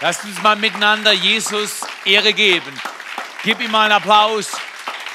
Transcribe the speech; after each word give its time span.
Lasst 0.00 0.24
uns 0.24 0.40
mal 0.42 0.54
miteinander 0.54 1.12
Jesus 1.12 1.80
Ehre 2.04 2.32
geben. 2.32 2.72
Gib 3.42 3.60
ihm 3.60 3.72
mal 3.72 3.86
einen 3.86 3.94
Applaus. 3.94 4.52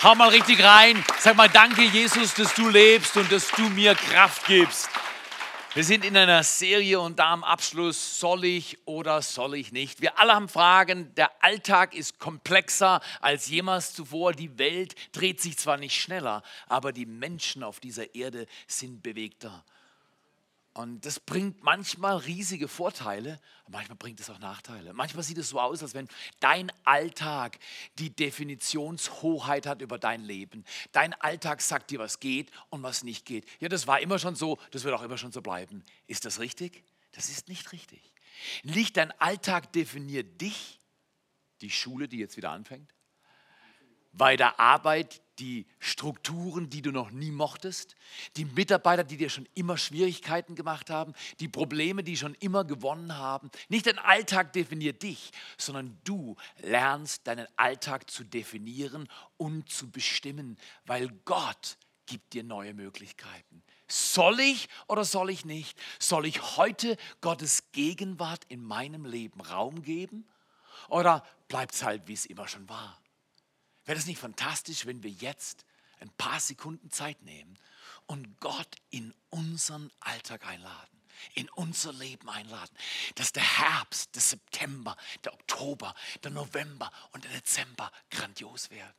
Hau 0.04 0.14
mal 0.14 0.28
richtig 0.28 0.62
rein. 0.62 1.02
Sag 1.20 1.38
mal 1.38 1.48
Danke, 1.48 1.84
Jesus, 1.84 2.34
dass 2.34 2.54
du 2.54 2.68
lebst 2.68 3.16
und 3.16 3.32
dass 3.32 3.48
du 3.52 3.62
mir 3.70 3.96
Kraft 3.96 4.46
gibst. 4.46 4.90
Wir 5.74 5.86
sind 5.86 6.04
in 6.04 6.18
einer 6.18 6.44
Serie 6.44 7.00
und 7.00 7.18
da 7.18 7.32
am 7.32 7.46
Abschluss, 7.46 8.20
soll 8.20 8.44
ich 8.44 8.78
oder 8.86 9.22
soll 9.22 9.56
ich 9.56 9.72
nicht? 9.72 10.02
Wir 10.02 10.20
alle 10.20 10.34
haben 10.34 10.50
Fragen. 10.50 11.16
Der 11.16 11.32
Alltag 11.42 11.96
ist 11.96 12.20
komplexer 12.20 13.00
als 13.22 13.48
jemals 13.48 13.94
zuvor. 13.94 14.34
Die 14.34 14.60
Welt 14.60 14.96
dreht 15.14 15.40
sich 15.40 15.58
zwar 15.58 15.78
nicht 15.78 16.00
schneller, 16.00 16.44
aber 16.68 16.92
die 16.92 17.06
Menschen 17.06 17.64
auf 17.64 17.80
dieser 17.80 18.14
Erde 18.16 18.48
sind 18.68 19.02
bewegter. 19.02 19.64
Und 20.74 21.06
das 21.06 21.20
bringt 21.20 21.64
manchmal 21.64 22.18
riesige 22.18 22.68
Vorteile, 22.68 23.40
manchmal 23.68 23.96
bringt 23.96 24.20
es 24.20 24.30
auch 24.32 24.40
Nachteile. 24.40 24.94
Manchmal 24.94 25.24
sieht 25.24 25.38
es 25.38 25.50
so 25.50 25.60
aus, 25.60 25.84
als 25.84 25.94
wenn 25.94 26.08
dein 26.40 26.72
Alltag 26.84 27.60
die 28.00 28.10
Definitionshoheit 28.10 29.68
hat 29.68 29.84
über 29.84 30.00
dein 30.00 30.24
Leben. 30.24 30.66
Dein 30.92 31.14
Alltag 31.14 31.62
sagt 31.62 31.92
dir, 31.92 32.00
was 32.00 32.20
geht 32.20 32.50
und 32.70 32.82
was 32.82 33.04
nicht 33.04 33.26
geht. 33.26 33.46
Ja, 33.60 33.70
das 33.70 33.86
war 33.86 34.00
immer 34.00 34.18
schon 34.18 34.36
so, 34.36 34.58
das 34.72 34.84
wird 34.84 34.96
auch 34.96 35.04
immer 35.04 35.20
schon 35.20 35.32
so 35.32 35.44
bleiben. 35.44 35.84
Ist 36.08 36.26
das 36.26 36.40
richtig? 36.40 36.84
Das 37.12 37.30
ist 37.30 37.50
nicht 37.50 37.72
richtig. 37.72 38.02
Nicht 38.64 38.98
dein 38.98 39.12
Alltag 39.22 39.72
definiert 39.74 40.42
dich, 40.42 40.80
die 41.62 41.70
Schule, 41.70 42.08
die 42.08 42.18
jetzt 42.18 42.36
wieder 42.36 42.50
anfängt, 42.50 42.92
bei 44.12 44.36
der 44.38 44.60
Arbeit 44.60 45.22
die 45.40 45.66
Strukturen, 45.80 46.70
die 46.70 46.82
du 46.82 46.92
noch 46.92 47.12
nie 47.12 47.32
mochtest, 47.32 47.96
die 48.38 48.46
Mitarbeiter, 48.46 49.04
die 49.04 49.18
dir 49.18 49.30
schon 49.30 49.48
immer 49.56 49.78
Schwierigkeiten 49.78 50.56
gemacht 50.56 50.90
haben, 50.90 51.14
die 51.40 51.48
Probleme, 51.48 52.04
die 52.04 52.18
schon 52.18 52.36
immer 52.36 52.64
gewonnen 52.64 53.18
haben. 53.18 53.50
Nicht 53.70 53.88
dein 53.88 54.00
Alltag 54.00 54.54
definiert 54.54 55.02
dich, 55.04 55.32
sondern 55.58 55.98
du 56.04 56.36
lernst 56.62 57.28
deinen 57.28 57.48
Alltag 57.56 58.10
zu 58.10 58.24
definieren 58.24 59.08
und 59.38 59.70
zu 59.70 59.90
bestimmen, 59.90 60.58
weil 60.86 61.10
Gott 61.26 61.78
gibt 62.06 62.34
dir 62.34 62.44
neue 62.44 62.74
Möglichkeiten. 62.74 63.64
Soll 63.88 64.40
ich 64.40 64.70
oder 64.88 65.06
soll 65.06 65.30
ich 65.30 65.46
nicht? 65.46 65.80
Soll 66.00 66.26
ich 66.26 66.58
heute 66.58 66.98
Gottes 67.22 67.72
Gegenwart 67.72 68.44
in 68.48 68.64
meinem 68.64 69.06
Leben 69.06 69.42
Raum 69.42 69.84
geben? 69.84 70.28
Oder 70.90 71.24
bleibt 71.48 71.74
es 71.74 71.84
halt, 71.84 72.08
wie 72.08 72.14
es 72.14 72.26
immer 72.26 72.48
schon 72.48 72.68
war? 72.68 73.03
Wäre 73.86 73.98
das 73.98 74.06
nicht 74.06 74.20
fantastisch, 74.20 74.86
wenn 74.86 75.04
wir 75.04 75.12
jetzt 75.12 75.66
ein 76.00 76.10
paar 76.12 76.40
Sekunden 76.40 76.92
Zeit 76.92 77.22
nehmen 77.24 77.58
und 78.06 78.40
Gott 78.40 78.76
in 78.90 79.14
unseren 79.30 79.92
Alltag 80.00 80.46
einladen, 80.46 81.02
in 81.34 81.50
unser 81.50 81.94
Leben 81.94 82.30
einladen, 82.30 82.76
dass 83.16 83.32
der 83.32 83.44
Herbst, 83.44 84.16
der 84.16 84.22
September, 84.22 84.98
der 85.24 85.34
Oktober, 85.34 85.96
der 86.24 86.32
November 86.32 86.92
und 87.12 87.24
der 87.24 87.32
Dezember 87.32 87.92
grandios 88.10 88.70
werden. 88.70 88.94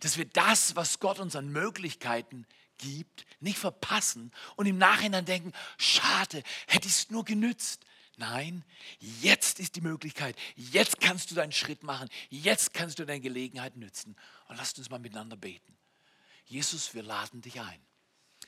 Dass 0.00 0.16
wir 0.16 0.24
das, 0.24 0.76
was 0.76 0.98
Gott 0.98 1.18
uns 1.18 1.36
an 1.36 1.48
Möglichkeiten 1.50 2.46
gibt, 2.78 3.26
nicht 3.40 3.58
verpassen 3.58 4.32
und 4.56 4.66
im 4.66 4.78
Nachhinein 4.78 5.24
denken, 5.24 5.52
schade, 5.78 6.42
hätte 6.66 6.88
ich 6.88 6.94
es 6.94 7.10
nur 7.10 7.24
genützt. 7.24 7.84
Nein, 8.16 8.64
jetzt 8.98 9.58
ist 9.60 9.76
die 9.76 9.80
Möglichkeit. 9.80 10.36
Jetzt 10.56 11.00
kannst 11.00 11.30
du 11.30 11.34
deinen 11.34 11.52
Schritt 11.52 11.82
machen. 11.82 12.08
Jetzt 12.30 12.74
kannst 12.74 12.98
du 12.98 13.04
deine 13.04 13.20
Gelegenheit 13.20 13.76
nützen. 13.76 14.16
Und 14.48 14.56
lasst 14.56 14.78
uns 14.78 14.90
mal 14.90 14.98
miteinander 14.98 15.36
beten. 15.36 15.76
Jesus, 16.46 16.94
wir 16.94 17.02
laden 17.02 17.40
dich 17.40 17.60
ein 17.60 17.80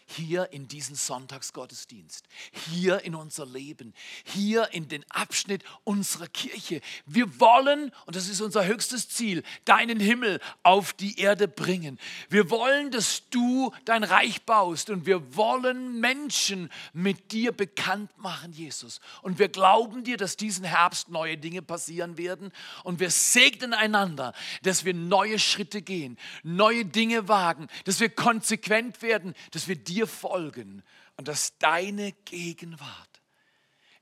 hier 0.07 0.53
in 0.53 0.69
diesen 0.69 0.95
Sonntagsgottesdienst, 0.95 2.27
hier 2.71 3.05
in 3.05 3.15
unser 3.15 3.45
Leben, 3.45 3.93
hier 4.25 4.73
in 4.73 4.89
den 4.89 5.05
Abschnitt 5.11 5.65
unserer 5.85 6.29
Kirche. 6.29 6.81
Wir 7.07 7.41
wollen, 7.41 7.93
und 8.07 8.17
das 8.17 8.29
ist 8.29 8.41
unser 8.41 8.65
höchstes 8.65 9.09
Ziel, 9.09 9.43
deinen 9.65 9.99
Himmel 9.99 10.41
auf 10.63 10.93
die 10.93 11.19
Erde 11.19 11.49
bringen. 11.49 11.99
Wir 12.29 12.51
wollen, 12.51 12.91
dass 12.91 13.29
du 13.31 13.73
dein 13.85 14.05
Reich 14.05 14.43
baust 14.43 14.91
und 14.91 15.07
wir 15.07 15.37
wollen 15.37 16.01
Menschen 16.01 16.71
mit 16.93 17.33
dir 17.33 17.53
bekannt 17.53 18.17
machen, 18.19 18.53
Jesus. 18.53 19.01
Und 19.23 19.39
wir 19.39 19.49
glauben 19.49 20.05
dir, 20.05 20.17
dass 20.17 20.37
diesen 20.37 20.65
Herbst 20.65 21.09
neue 21.09 21.37
Dinge 21.37 21.63
passieren 21.63 22.17
werden 22.17 22.53
und 22.85 23.01
wir 23.01 23.11
segnen 23.11 23.75
einander, 23.75 24.33
dass 24.63 24.85
wir 24.85 24.95
neue 24.95 25.39
Schritte 25.39 25.83
gehen, 25.83 26.17
neue 26.43 26.85
Dinge 26.85 27.27
wagen, 27.27 27.67
dass 27.85 27.99
wir 27.99 28.09
konsequent 28.09 29.03
werden, 29.03 29.35
dass 29.51 29.67
wir 29.67 29.77
dir 29.77 29.96
dir 29.97 30.07
folgen 30.07 30.83
und 31.17 31.29
dass 31.29 31.57
deine 31.59 32.13
Gegenwart 32.13 33.23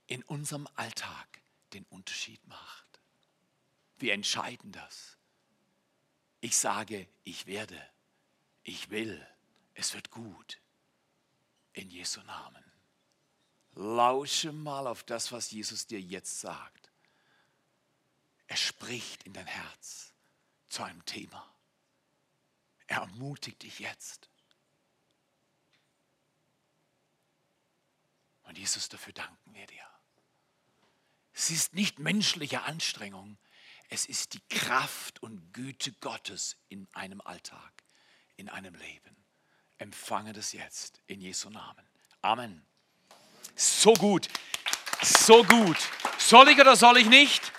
in 0.06 0.22
unserem 0.24 0.68
Alltag 0.74 1.40
den 1.72 1.84
Unterschied 1.84 2.44
macht. 2.46 3.00
Wir 3.98 4.12
entscheiden 4.12 4.72
das. 4.72 5.16
Ich 6.40 6.56
sage, 6.56 7.08
ich 7.22 7.46
werde, 7.46 7.80
ich 8.64 8.90
will, 8.90 9.24
es 9.74 9.94
wird 9.94 10.10
gut. 10.10 10.60
In 11.72 11.90
Jesu 11.90 12.20
Namen. 12.22 12.64
Lausche 13.72 14.52
mal 14.52 14.86
auf 14.86 15.02
das, 15.02 15.32
was 15.32 15.50
Jesus 15.50 15.86
dir 15.86 16.00
jetzt 16.00 16.40
sagt. 16.40 16.92
Er 18.46 18.56
spricht 18.56 19.24
in 19.24 19.32
dein 19.32 19.46
Herz 19.46 20.12
zu 20.68 20.84
einem 20.84 21.04
Thema. 21.04 21.52
Er 22.86 23.00
ermutigt 23.00 23.62
dich 23.62 23.80
jetzt. 23.80 24.28
Und 28.44 28.58
Jesus, 28.58 28.88
dafür 28.88 29.12
danken 29.12 29.54
wir 29.54 29.66
dir. 29.66 29.86
Es 31.32 31.50
ist 31.50 31.74
nicht 31.74 31.98
menschliche 31.98 32.62
Anstrengung, 32.62 33.38
es 33.88 34.06
ist 34.06 34.34
die 34.34 34.40
Kraft 34.48 35.22
und 35.22 35.52
Güte 35.52 35.92
Gottes 35.94 36.56
in 36.68 36.88
einem 36.94 37.20
Alltag, 37.20 37.72
in 38.36 38.48
einem 38.48 38.74
Leben. 38.74 39.16
Empfange 39.78 40.32
das 40.32 40.52
jetzt 40.52 41.00
in 41.06 41.20
Jesu 41.20 41.50
Namen. 41.50 41.84
Amen. 42.22 42.64
So 43.56 43.92
gut, 43.94 44.28
so 45.02 45.44
gut. 45.44 45.76
Soll 46.18 46.48
ich 46.48 46.58
oder 46.58 46.76
soll 46.76 46.98
ich 46.98 47.08
nicht? 47.08 47.52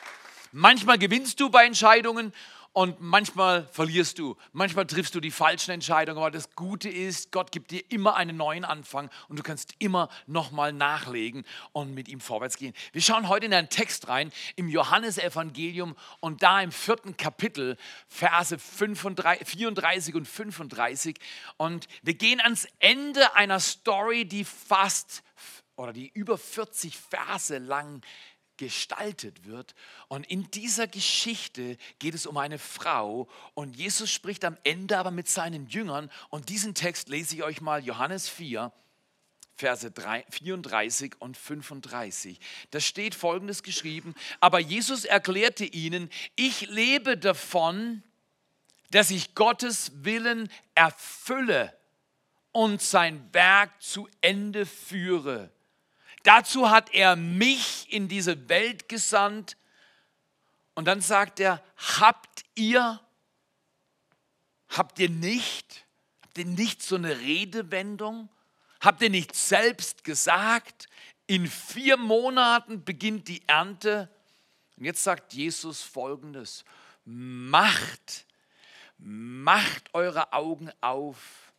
Manchmal 0.51 0.97
gewinnst 0.97 1.39
du 1.39 1.49
bei 1.49 1.65
Entscheidungen 1.65 2.33
und 2.75 2.99
manchmal 2.99 3.69
verlierst 3.71 4.19
du, 4.19 4.35
manchmal 4.51 4.85
triffst 4.85 5.15
du 5.15 5.21
die 5.21 5.31
falschen 5.31 5.71
Entscheidungen, 5.71 6.17
aber 6.17 6.29
das 6.29 6.53
Gute 6.57 6.89
ist, 6.89 7.31
Gott 7.31 7.53
gibt 7.53 7.71
dir 7.71 7.81
immer 7.89 8.17
einen 8.17 8.35
neuen 8.35 8.65
Anfang 8.65 9.09
und 9.29 9.39
du 9.39 9.43
kannst 9.43 9.73
immer 9.79 10.09
nochmal 10.27 10.73
nachlegen 10.73 11.45
und 11.71 11.93
mit 11.93 12.09
ihm 12.09 12.19
vorwärts 12.19 12.57
gehen. 12.57 12.73
Wir 12.91 13.01
schauen 13.01 13.29
heute 13.29 13.45
in 13.45 13.53
einen 13.53 13.69
Text 13.69 14.09
rein 14.09 14.29
im 14.57 14.67
Johannesevangelium 14.67 15.95
und 16.19 16.43
da 16.43 16.59
im 16.59 16.73
vierten 16.73 17.15
Kapitel, 17.15 17.77
Verse 18.09 18.59
35, 18.59 19.47
34 19.47 20.13
und 20.13 20.27
35 20.27 21.17
und 21.55 21.87
wir 22.03 22.15
gehen 22.15 22.41
ans 22.41 22.67
Ende 22.79 23.37
einer 23.37 23.61
Story, 23.61 24.25
die 24.25 24.43
fast 24.43 25.23
oder 25.77 25.93
die 25.93 26.11
über 26.13 26.37
40 26.37 26.97
Verse 26.97 27.57
lang 27.57 28.01
ist 28.01 28.34
gestaltet 28.57 29.45
wird. 29.45 29.75
Und 30.07 30.25
in 30.27 30.49
dieser 30.51 30.87
Geschichte 30.87 31.77
geht 31.99 32.13
es 32.13 32.25
um 32.25 32.37
eine 32.37 32.59
Frau 32.59 33.27
und 33.53 33.75
Jesus 33.75 34.11
spricht 34.11 34.45
am 34.45 34.57
Ende 34.63 34.97
aber 34.97 35.11
mit 35.11 35.27
seinen 35.27 35.67
Jüngern 35.67 36.11
und 36.29 36.49
diesen 36.49 36.73
Text 36.73 37.09
lese 37.09 37.35
ich 37.35 37.43
euch 37.43 37.61
mal, 37.61 37.83
Johannes 37.83 38.29
4, 38.29 38.71
Verse 39.57 39.89
34 40.29 41.13
und 41.19 41.37
35. 41.37 42.39
Da 42.71 42.79
steht 42.79 43.15
folgendes 43.15 43.63
geschrieben, 43.63 44.13
aber 44.41 44.59
Jesus 44.59 45.05
erklärte 45.05 45.63
ihnen, 45.63 46.09
ich 46.35 46.67
lebe 46.69 47.17
davon, 47.17 48.03
dass 48.91 49.11
ich 49.11 49.33
Gottes 49.33 49.91
Willen 50.03 50.49
erfülle 50.75 51.75
und 52.51 52.81
sein 52.81 53.27
Werk 53.33 53.81
zu 53.81 54.07
Ende 54.21 54.65
führe. 54.65 55.51
Dazu 56.25 56.71
hat 56.71 56.91
er 56.91 57.15
mich 57.15 57.85
in 57.93 58.07
diese 58.07 58.49
Welt 58.49 58.89
gesandt. 58.89 59.57
Und 60.73 60.85
dann 60.85 60.99
sagt 60.99 61.39
er, 61.39 61.63
habt 61.99 62.43
ihr, 62.55 62.99
habt 64.69 64.97
ihr 64.97 65.11
nicht, 65.11 65.85
habt 66.23 66.39
ihr 66.39 66.45
nicht 66.45 66.81
so 66.81 66.95
eine 66.95 67.19
Redewendung? 67.19 68.29
Habt 68.81 69.03
ihr 69.03 69.11
nicht 69.11 69.35
selbst 69.35 70.03
gesagt, 70.03 70.87
in 71.27 71.45
vier 71.45 71.95
Monaten 71.95 72.83
beginnt 72.83 73.27
die 73.27 73.47
Ernte? 73.47 74.09
Und 74.77 74.85
jetzt 74.85 75.03
sagt 75.03 75.33
Jesus 75.33 75.83
folgendes, 75.83 76.65
macht, 77.05 78.25
macht 78.97 79.93
eure 79.93 80.33
Augen 80.33 80.71
auf. 80.81 81.53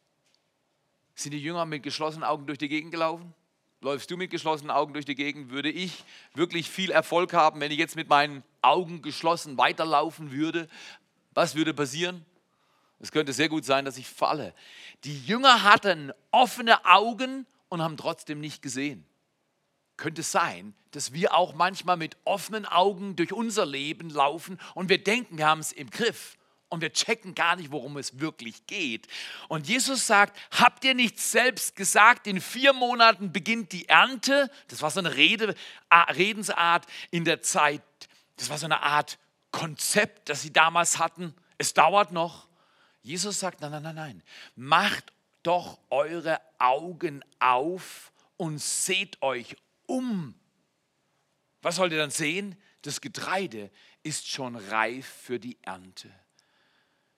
Sind 1.15 1.31
die 1.31 1.43
Jünger 1.43 1.67
mit 1.67 1.85
geschlossenen 1.85 2.25
Augen 2.25 2.49
durch 2.49 2.59
die 2.59 2.69
Gegend 2.69 2.91
gelaufen? 2.91 3.33
Läufst 3.81 4.11
du 4.11 4.17
mit 4.17 4.31
geschlossenen 4.31 4.71
Augen 4.71 4.93
durch 4.93 5.05
die 5.05 5.15
Gegend, 5.15 5.51
würde 5.51 5.71
ich 5.71 6.05
wirklich 6.35 6.71
viel 6.71 6.91
Erfolg 6.91 7.33
haben, 7.33 7.61
wenn 7.61 7.71
ich 7.71 7.79
jetzt 7.79 7.97
mit 7.97 8.09
meinen 8.09 8.43
Augen 8.63 9.03
geschlossen 9.03 9.59
weiterlaufen 9.59 10.33
würde. 10.33 10.69
Was 11.35 11.55
würde 11.55 11.75
passieren? 11.75 12.25
Es 12.99 13.13
könnte 13.13 13.33
sehr 13.33 13.49
gut 13.49 13.65
sein, 13.65 13.85
dass 13.85 13.99
ich 13.99 14.09
falle. 14.09 14.55
Die 15.05 15.19
Jünger 15.27 15.63
hatten 15.63 16.13
offene 16.31 16.85
Augen 16.87 17.47
und 17.69 17.83
haben 17.83 17.97
trotzdem 17.97 18.41
nicht 18.41 18.63
gesehen. 18.63 19.05
könnte 19.99 20.21
es 20.21 20.31
sein, 20.31 20.75
dass 20.91 21.13
wir 21.15 21.35
auch 21.35 21.55
manchmal 21.55 21.97
mit 21.97 22.19
offenen 22.25 22.67
Augen 22.67 23.17
durch 23.17 23.33
unser 23.33 23.65
Leben 23.65 24.11
laufen 24.11 24.59
und 24.75 24.91
wir 24.91 25.03
denken, 25.03 25.39
wir 25.39 25.47
haben 25.47 25.61
es 25.61 25.73
im 25.73 25.89
Griff 25.91 26.37
und 26.69 26.81
wir 26.81 26.93
checken 26.93 27.35
gar 27.35 27.57
nicht, 27.57 27.71
worum 27.71 27.97
es 27.97 28.19
wirklich 28.19 28.67
geht. 28.67 29.07
Und 29.49 29.69
Jesus 29.69 30.07
sagt, 30.07 30.39
habt 30.51 30.85
ihr 30.85 30.95
nicht 30.95 31.19
selbst 31.21 31.77
gesagt, 31.77 32.27
in 32.27 32.41
vier 32.41 32.73
Monaten 32.73 33.33
beginnt 33.33 33.73
die 33.73 33.89
Ernte? 33.89 34.51
Das 34.69 34.83
war 34.83 34.91
so 34.91 35.01
eine 35.01 35.15
Rede, 35.15 35.55
Redensart 35.91 36.87
in 37.11 37.25
der 37.25 37.43
Zeit. 37.43 37.83
Das 38.37 38.51
war 38.51 38.59
so 38.59 38.67
eine 38.67 38.83
Art 38.83 39.19
Konzept, 39.53 40.29
das 40.29 40.43
sie 40.43 40.53
damals 40.53 40.99
hatten. 40.99 41.35
Es 41.59 41.73
dauert 41.73 42.13
noch. 42.13 42.49
Jesus 43.03 43.39
sagt, 43.39 43.61
nein, 43.61 43.71
nein, 43.71 43.83
nein, 43.83 43.95
nein. 43.95 44.23
Macht 44.57 45.13
doch 45.43 45.79
eure 45.91 46.41
Augen 46.59 47.25
auf 47.39 48.13
und 48.37 48.61
seht 48.61 49.23
euch 49.23 49.57
um. 49.87 50.35
Was 51.63 51.77
sollt 51.77 51.93
ihr 51.93 51.99
dann 51.99 52.11
sehen? 52.11 52.61
Das 52.83 53.01
Getreide 53.01 53.71
ist 54.03 54.29
schon 54.29 54.57
reif 54.57 55.07
für 55.07 55.39
die 55.39 55.57
Ernte. 55.63 56.13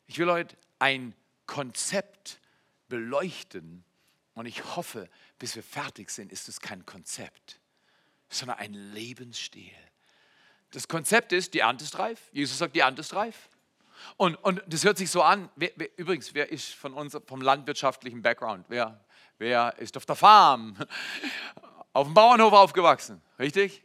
Ich 0.09 0.19
will 0.19 0.31
heute 0.31 0.57
ein 0.79 1.15
Konzept 1.47 2.41
beleuchten 2.89 3.85
und 4.35 4.47
ich 4.47 4.77
hoffe, 4.77 5.09
bis 5.39 5.55
wir 5.55 5.63
fertig 5.63 6.11
sind, 6.11 6.33
ist 6.33 6.49
es 6.49 6.61
kein 6.61 6.87
Konzept, 6.87 7.61
sondern 8.31 8.59
ein 8.59 8.73
Lebensstil. 8.73 9.71
Das 10.71 10.89
Konzept 10.89 11.33
ist, 11.33 11.53
die 11.53 11.61
Ernte 11.61 11.85
ist 11.85 11.99
reif. 11.99 12.31
Jesus 12.33 12.59
sagt, 12.59 12.75
die 12.75 12.81
Ernte 12.81 13.03
ist 13.03 13.15
reif. 13.15 13.51
Und, 14.17 14.37
und 14.37 14.63
das 14.67 14.85
hört 14.85 14.97
sich 14.97 15.11
so 15.11 15.23
an. 15.23 15.51
Wer, 15.57 15.73
wer, 15.77 15.89
übrigens, 15.99 16.33
wer 16.33 16.51
ist 16.51 16.75
von 16.75 16.95
uns 16.95 17.17
vom 17.27 17.43
landwirtschaftlichen 17.43 18.23
Background? 18.23 18.65
Wer, 18.69 19.05
wer 19.37 19.77
ist 19.79 19.97
auf 19.97 20.07
der 20.07 20.17
Farm? 20.17 20.77
Auf 21.95 22.07
dem 22.07 22.15
Bauernhof 22.15 22.53
aufgewachsen, 22.53 23.21
richtig? 23.41 23.83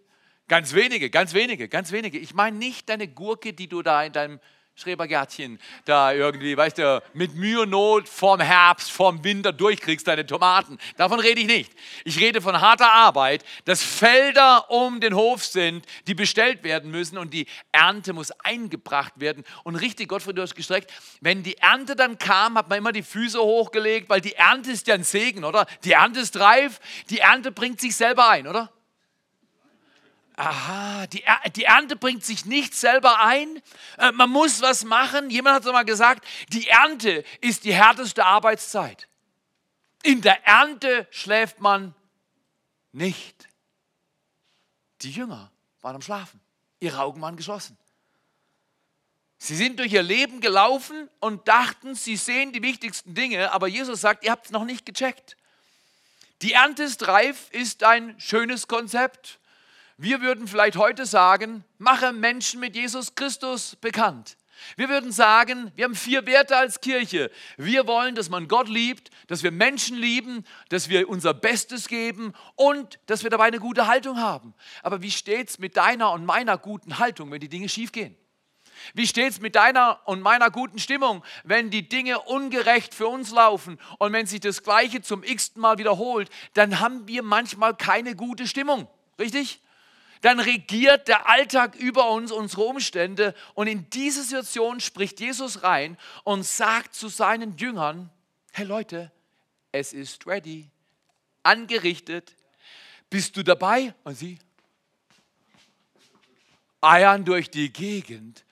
Ganz 0.47 0.73
wenige, 0.73 1.09
ganz 1.09 1.33
wenige, 1.33 1.67
ganz 1.67 1.91
wenige. 1.91 2.19
Ich 2.19 2.33
meine 2.35 2.55
nicht 2.55 2.89
deine 2.89 3.07
Gurke, 3.07 3.53
die 3.53 3.67
du 3.67 3.81
da 3.81 4.03
in 4.03 4.13
deinem 4.13 4.39
Schrebergärtchen 4.75 5.59
da 5.85 6.13
irgendwie, 6.13 6.57
weißt 6.57 6.79
du, 6.79 7.03
mit 7.13 7.35
Mühe 7.35 7.61
und 7.61 7.69
Not 7.69 8.09
vorm 8.09 8.39
Herbst, 8.39 8.91
vorm 8.91 9.23
Winter 9.23 9.53
durchkriegst 9.53 10.07
deine 10.07 10.25
Tomaten. 10.25 10.79
Davon 10.97 11.19
rede 11.19 11.41
ich 11.41 11.47
nicht. 11.47 11.71
Ich 12.05 12.19
rede 12.19 12.41
von 12.41 12.59
harter 12.59 12.91
Arbeit, 12.91 13.45
dass 13.65 13.83
Felder 13.83 14.71
um 14.71 14.99
den 14.99 15.13
Hof 15.13 15.45
sind, 15.45 15.85
die 16.07 16.15
bestellt 16.15 16.63
werden 16.63 16.89
müssen 16.89 17.19
und 17.19 17.35
die 17.35 17.45
Ernte 17.71 18.13
muss 18.13 18.31
eingebracht 18.43 19.13
werden. 19.17 19.43
Und 19.63 19.75
richtig, 19.75 20.09
Gottfried, 20.09 20.39
du 20.39 20.41
hast 20.41 20.55
gestreckt, 20.55 20.91
wenn 21.21 21.43
die 21.43 21.57
Ernte 21.59 21.95
dann 21.95 22.17
kam, 22.17 22.57
hat 22.57 22.67
man 22.67 22.79
immer 22.79 22.91
die 22.91 23.03
Füße 23.03 23.39
hochgelegt, 23.39 24.09
weil 24.09 24.21
die 24.21 24.33
Ernte 24.33 24.71
ist 24.71 24.87
ja 24.87 24.95
ein 24.95 25.03
Segen, 25.03 25.43
oder? 25.43 25.67
Die 25.83 25.91
Ernte 25.91 26.19
ist 26.19 26.39
reif, 26.39 26.79
die 27.11 27.19
Ernte 27.19 27.51
bringt 27.51 27.79
sich 27.79 27.95
selber 27.95 28.27
ein, 28.27 28.47
oder? 28.47 28.71
Aha, 30.35 31.05
die, 31.07 31.23
er 31.23 31.49
die 31.51 31.65
Ernte 31.65 31.95
bringt 31.95 32.25
sich 32.25 32.45
nicht 32.45 32.73
selber 32.73 33.19
ein. 33.19 33.61
Äh, 33.97 34.11
man 34.13 34.29
muss 34.29 34.61
was 34.61 34.83
machen. 34.83 35.29
Jemand 35.29 35.55
hat 35.55 35.65
es 35.65 35.71
mal 35.71 35.85
gesagt, 35.85 36.25
die 36.49 36.67
Ernte 36.67 37.23
ist 37.41 37.65
die 37.65 37.73
härteste 37.73 38.25
Arbeitszeit. 38.25 39.07
In 40.01 40.21
der 40.21 40.45
Ernte 40.45 41.07
schläft 41.11 41.59
man 41.59 41.93
nicht. 42.91 43.47
Die 45.01 45.11
Jünger 45.11 45.51
waren 45.81 45.95
am 45.95 46.01
Schlafen. 46.01 46.39
Ihre 46.79 46.99
Augen 46.99 47.21
waren 47.21 47.37
geschlossen. 47.37 47.77
Sie 49.37 49.55
sind 49.55 49.79
durch 49.79 49.91
ihr 49.91 50.03
Leben 50.03 50.39
gelaufen 50.39 51.09
und 51.19 51.47
dachten, 51.49 51.95
sie 51.95 52.15
sehen 52.15 52.53
die 52.53 52.61
wichtigsten 52.61 53.13
Dinge, 53.13 53.51
aber 53.51 53.67
Jesus 53.67 53.99
sagt, 53.99 54.23
ihr 54.23 54.31
habt 54.31 54.45
es 54.45 54.51
noch 54.51 54.63
nicht 54.63 54.85
gecheckt. 54.85 55.35
Die 56.41 56.53
Ernte 56.53 56.83
ist 56.83 57.07
reif, 57.07 57.49
ist 57.51 57.83
ein 57.83 58.17
schönes 58.19 58.67
Konzept. 58.67 59.39
Wir 59.97 60.21
würden 60.21 60.47
vielleicht 60.47 60.77
heute 60.77 61.05
sagen, 61.05 61.63
mache 61.77 62.13
Menschen 62.13 62.59
mit 62.59 62.75
Jesus 62.75 63.15
Christus 63.15 63.75
bekannt. 63.75 64.37
Wir 64.75 64.89
würden 64.89 65.11
sagen, 65.11 65.71
wir 65.75 65.85
haben 65.85 65.95
vier 65.95 66.25
Werte 66.25 66.55
als 66.55 66.81
Kirche. 66.81 67.29
Wir 67.57 67.85
wollen, 67.85 68.15
dass 68.15 68.29
man 68.29 68.47
Gott 68.47 68.69
liebt, 68.69 69.11
dass 69.27 69.43
wir 69.43 69.51
Menschen 69.51 69.97
lieben, 69.97 70.45
dass 70.69 70.89
wir 70.89 71.09
unser 71.09 71.33
Bestes 71.33 71.87
geben 71.87 72.33
und 72.55 72.99
dass 73.07 73.23
wir 73.23 73.29
dabei 73.29 73.45
eine 73.45 73.59
gute 73.59 73.87
Haltung 73.87 74.19
haben. 74.19 74.53
Aber 74.81 75.01
wie 75.01 75.11
steht 75.11 75.49
es 75.49 75.59
mit 75.59 75.77
deiner 75.77 76.11
und 76.11 76.25
meiner 76.25 76.57
guten 76.57 76.99
Haltung, 76.99 77.31
wenn 77.31 77.41
die 77.41 77.49
Dinge 77.49 77.69
schiefgehen? 77.69 78.15
Wie 78.93 79.07
steht 79.07 79.31
es 79.31 79.41
mit 79.41 79.55
deiner 79.55 79.99
und 80.05 80.21
meiner 80.21 80.49
guten 80.49 80.79
Stimmung, 80.79 81.23
wenn 81.43 81.69
die 81.69 81.87
Dinge 81.87 82.19
ungerecht 82.19 82.93
für 82.93 83.07
uns 83.07 83.31
laufen 83.31 83.79
und 83.99 84.11
wenn 84.11 84.25
sich 84.25 84.39
das 84.39 84.63
Gleiche 84.63 85.01
zum 85.01 85.23
x-ten 85.23 85.61
Mal 85.61 85.77
wiederholt, 85.77 86.29
dann 86.53 86.79
haben 86.79 87.07
wir 87.07 87.23
manchmal 87.23 87.75
keine 87.75 88.15
gute 88.15 88.47
Stimmung. 88.47 88.87
Richtig? 89.19 89.61
Dann 90.23 90.39
regiert 90.39 91.09
der 91.09 91.27
Alltag 91.27 91.75
über 91.75 92.09
uns, 92.09 92.31
unsere 92.31 92.63
Umstände. 92.63 93.35
Und 93.55 93.67
in 93.67 93.89
diese 93.89 94.23
Situation 94.23 94.79
spricht 94.79 95.19
Jesus 95.19 95.63
rein 95.63 95.97
und 96.23 96.45
sagt 96.45 96.95
zu 96.95 97.09
seinen 97.09 97.57
Jüngern, 97.57 98.09
hey 98.53 98.65
Leute, 98.65 99.11
es 99.73 99.91
ist 99.91 100.25
ready, 100.25 100.69
angerichtet. 101.43 102.37
Bist 103.09 103.35
du 103.35 103.43
dabei? 103.43 103.93
Und 104.05 104.15
sie 104.15 104.39
eiern 106.79 107.25
durch 107.25 107.51
die 107.51 107.73
Gegend. 107.73 108.45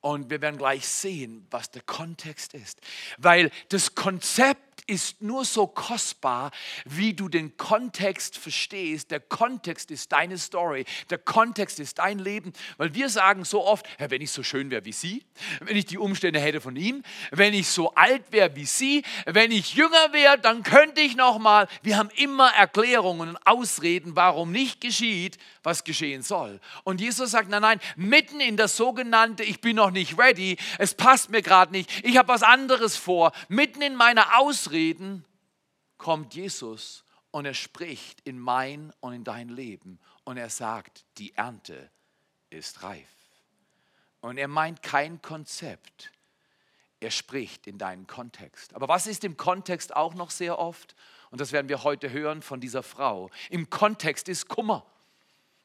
Und 0.00 0.30
wir 0.30 0.40
werden 0.40 0.56
gleich 0.56 0.88
sehen, 0.88 1.46
was 1.50 1.70
der 1.70 1.82
Kontext 1.82 2.54
ist. 2.54 2.80
Weil 3.18 3.50
das 3.68 3.94
Konzept 3.94 4.67
ist 4.86 5.20
nur 5.22 5.44
so 5.44 5.66
kostbar, 5.66 6.50
wie 6.84 7.14
du 7.14 7.28
den 7.28 7.56
Kontext 7.56 8.36
verstehst. 8.38 9.10
Der 9.10 9.20
Kontext 9.20 9.90
ist 9.90 10.12
deine 10.12 10.38
Story, 10.38 10.84
der 11.10 11.18
Kontext 11.18 11.80
ist 11.80 11.98
dein 11.98 12.18
Leben, 12.18 12.52
weil 12.76 12.94
wir 12.94 13.08
sagen 13.08 13.44
so 13.44 13.64
oft, 13.64 13.86
ja, 13.98 14.10
wenn 14.10 14.22
ich 14.22 14.30
so 14.30 14.42
schön 14.42 14.70
wäre 14.70 14.84
wie 14.84 14.92
sie, 14.92 15.24
wenn 15.60 15.76
ich 15.76 15.86
die 15.86 15.98
Umstände 15.98 16.40
hätte 16.40 16.60
von 16.60 16.76
ihm, 16.76 17.02
wenn 17.30 17.54
ich 17.54 17.68
so 17.68 17.94
alt 17.94 18.30
wäre 18.30 18.54
wie 18.56 18.66
sie, 18.66 19.02
wenn 19.26 19.50
ich 19.50 19.74
jünger 19.74 20.12
wäre, 20.12 20.38
dann 20.38 20.62
könnte 20.62 21.00
ich 21.00 21.16
noch 21.16 21.38
mal. 21.38 21.68
Wir 21.82 21.96
haben 21.96 22.10
immer 22.16 22.50
Erklärungen 22.54 23.30
und 23.30 23.46
Ausreden, 23.46 24.16
warum 24.16 24.52
nicht 24.52 24.80
geschieht, 24.80 25.38
was 25.62 25.84
geschehen 25.84 26.22
soll. 26.22 26.60
Und 26.84 27.00
Jesus 27.00 27.32
sagt, 27.32 27.50
nein, 27.50 27.62
nein, 27.62 27.80
mitten 27.96 28.40
in 28.40 28.56
das 28.56 28.76
sogenannte, 28.76 29.42
ich 29.42 29.60
bin 29.60 29.76
noch 29.76 29.90
nicht 29.90 30.18
ready, 30.18 30.56
es 30.78 30.94
passt 30.94 31.30
mir 31.30 31.42
gerade 31.42 31.72
nicht, 31.72 32.04
ich 32.04 32.16
habe 32.16 32.28
was 32.28 32.42
anderes 32.42 32.96
vor, 32.96 33.32
mitten 33.48 33.82
in 33.82 33.94
meiner 33.94 34.38
Ausrede 34.38 34.67
Ausreden 34.68 35.24
kommt 35.96 36.34
Jesus 36.34 37.02
und 37.30 37.46
er 37.46 37.54
spricht 37.54 38.20
in 38.28 38.38
mein 38.38 38.92
und 39.00 39.14
in 39.14 39.24
dein 39.24 39.48
Leben 39.48 39.98
und 40.24 40.36
er 40.36 40.50
sagt, 40.50 41.06
die 41.16 41.34
Ernte 41.34 41.90
ist 42.50 42.82
reif. 42.82 43.08
Und 44.20 44.36
er 44.36 44.46
meint 44.46 44.82
kein 44.82 45.22
Konzept. 45.22 46.12
Er 47.00 47.10
spricht 47.10 47.66
in 47.66 47.78
deinen 47.78 48.06
Kontext. 48.06 48.74
Aber 48.74 48.88
was 48.88 49.06
ist 49.06 49.24
im 49.24 49.38
Kontext 49.38 49.96
auch 49.96 50.12
noch 50.12 50.30
sehr 50.30 50.58
oft? 50.58 50.94
Und 51.30 51.40
das 51.40 51.52
werden 51.52 51.70
wir 51.70 51.82
heute 51.82 52.10
hören 52.10 52.42
von 52.42 52.60
dieser 52.60 52.82
Frau. 52.82 53.30
Im 53.48 53.70
Kontext 53.70 54.28
ist 54.28 54.48
Kummer. 54.48 54.84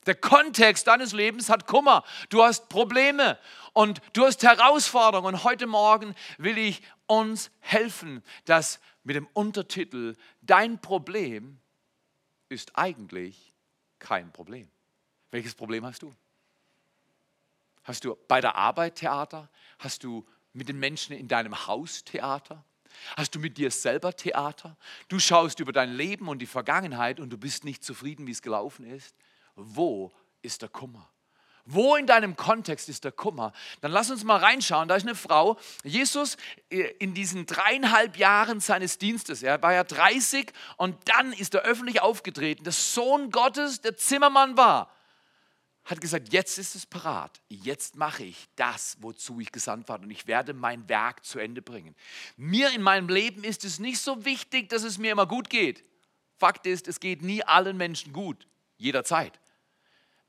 Der 0.06 0.16
Kontext 0.16 0.88
deines 0.88 1.14
Lebens 1.14 1.50
hat 1.50 1.68
Kummer. 1.68 2.04
Du 2.30 2.44
hast 2.44 2.70
Probleme 2.70 3.40
und 3.74 4.02
du 4.14 4.26
hast 4.26 4.44
Herausforderungen. 4.44 5.36
Und 5.36 5.44
heute 5.44 5.68
Morgen 5.68 6.16
will 6.38 6.58
ich 6.58 6.82
uns 7.08 7.52
helfen, 7.60 8.24
dass 8.46 8.80
mit 9.04 9.16
dem 9.16 9.28
Untertitel 9.34 10.16
Dein 10.42 10.80
Problem 10.80 11.60
ist 12.50 12.78
eigentlich 12.78 13.54
kein 14.00 14.32
Problem. 14.32 14.70
Welches 15.32 15.56
Problem 15.56 15.86
hast 15.86 16.04
du? 16.04 16.14
Hast 17.84 18.06
du 18.06 18.18
bei 18.28 18.40
der 18.40 18.56
Arbeit 18.56 18.96
Theater? 18.96 19.50
Hast 19.80 20.04
du 20.04 20.26
mit 20.54 20.70
den 20.70 20.80
Menschen 20.80 21.16
in 21.16 21.28
deinem 21.28 21.68
Haus 21.68 22.04
Theater? 22.04 22.64
Hast 23.18 23.34
du 23.36 23.40
mit 23.40 23.58
dir 23.58 23.72
selber 23.72 24.16
Theater? 24.16 24.78
Du 25.08 25.20
schaust 25.20 25.60
über 25.60 25.74
dein 25.74 25.94
Leben 25.94 26.28
und 26.28 26.40
die 26.40 26.46
Vergangenheit 26.46 27.20
und 27.20 27.32
du 27.32 27.38
bist 27.38 27.66
nicht 27.66 27.84
zufrieden, 27.84 28.28
wie 28.28 28.32
es 28.32 28.42
gelaufen 28.42 28.86
ist. 28.86 29.16
Wo 29.56 30.12
ist 30.42 30.62
der 30.62 30.70
Kummer? 30.70 31.10
Wo 31.66 31.96
in 31.96 32.06
deinem 32.06 32.36
Kontext 32.36 32.90
ist 32.90 33.06
der 33.06 33.14
Kummer? 33.14 33.54
Dann 33.80 33.92
lass 33.92 34.12
uns 34.12 34.26
mal 34.26 34.38
reinschauen. 34.38 34.90
Da 34.90 34.96
ist 34.96 35.04
eine 35.04 35.16
Frau. 35.16 35.58
Jesus 35.84 36.36
äh, 36.70 36.82
in 37.00 37.14
diesen 37.14 37.46
dreieinhalb 37.46 38.18
Jahren 38.18 38.60
seines 38.60 38.98
Dienstes, 38.98 39.44
er 39.44 39.62
war 39.62 39.74
ja 39.74 39.86
30 39.86 40.52
und 40.76 40.98
dann 41.06 41.32
ist 41.32 41.54
er 41.54 41.62
öffentlich 41.62 42.02
aufgetreten. 42.02 42.66
Der 42.66 42.74
Sohn 42.74 43.32
Gottes, 43.32 43.80
der 43.80 43.96
Zimmermann 43.96 44.58
war, 44.58 44.94
hat 45.86 46.02
gesagt, 46.02 46.34
jetzt 46.34 46.58
ist 46.58 46.76
es 46.76 46.86
parat. 46.86 47.42
Jetzt 47.48 47.96
mache 47.96 48.24
ich 48.26 48.48
das, 48.58 48.98
wozu 49.00 49.40
ich 49.40 49.52
gesandt 49.52 49.88
war 49.88 50.02
und 50.02 50.12
ich 50.12 50.28
werde 50.28 50.54
mein 50.54 50.88
Werk 50.90 51.26
zu 51.26 51.40
Ende 51.40 51.62
bringen. 51.62 51.96
Mir 52.36 52.72
in 52.72 52.82
meinem 52.82 53.08
Leben 53.08 53.44
ist 53.44 53.64
es 53.64 53.80
nicht 53.80 54.00
so 54.00 54.26
wichtig, 54.26 54.70
dass 54.70 54.84
es 54.84 54.98
mir 54.98 55.14
immer 55.14 55.28
gut 55.28 55.50
geht. 55.50 55.84
Fakt 56.38 56.66
ist, 56.68 56.90
es 56.90 57.00
geht 57.00 57.22
nie 57.22 57.44
allen 57.44 57.78
Menschen 57.78 58.12
gut, 58.12 58.48
jederzeit. 58.78 59.40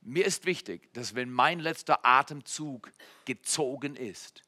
Mir 0.04 0.26
ist 0.26 0.44
wichtig, 0.44 0.92
dass 0.92 1.14
wenn 1.14 1.30
mein 1.30 1.60
letzter 1.60 2.04
Atemzug 2.04 2.92
gezogen 3.24 3.96
ist, 3.96 4.42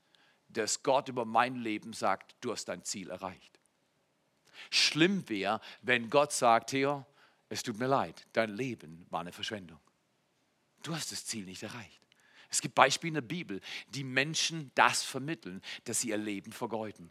dass 0.50 0.82
Gott 0.82 1.08
über 1.08 1.24
mein 1.24 1.56
Leben 1.56 1.94
sagt, 1.94 2.36
du 2.42 2.52
hast 2.52 2.66
dein 2.66 2.84
Ziel 2.84 3.08
erreicht. 3.08 3.58
Schlimm 4.70 5.26
wäre, 5.28 5.60
wenn 5.80 6.10
Gott 6.10 6.32
sagt, 6.32 6.70
Theo, 6.70 7.06
es 7.48 7.62
tut 7.62 7.78
mir 7.78 7.86
leid, 7.86 8.26
dein 8.34 8.50
Leben 8.50 9.06
war 9.08 9.20
eine 9.20 9.32
Verschwendung. 9.32 9.80
Du 10.82 10.94
hast 10.94 11.10
das 11.10 11.24
Ziel 11.24 11.44
nicht 11.46 11.62
erreicht. 11.62 12.02
Es 12.50 12.60
gibt 12.60 12.74
Beispiele 12.74 13.08
in 13.08 13.14
der 13.14 13.20
Bibel, 13.22 13.60
die 13.88 14.04
Menschen 14.04 14.70
das 14.74 15.02
vermitteln, 15.02 15.62
dass 15.84 16.00
sie 16.00 16.10
ihr 16.10 16.18
Leben 16.18 16.52
vergeuden. 16.52 17.10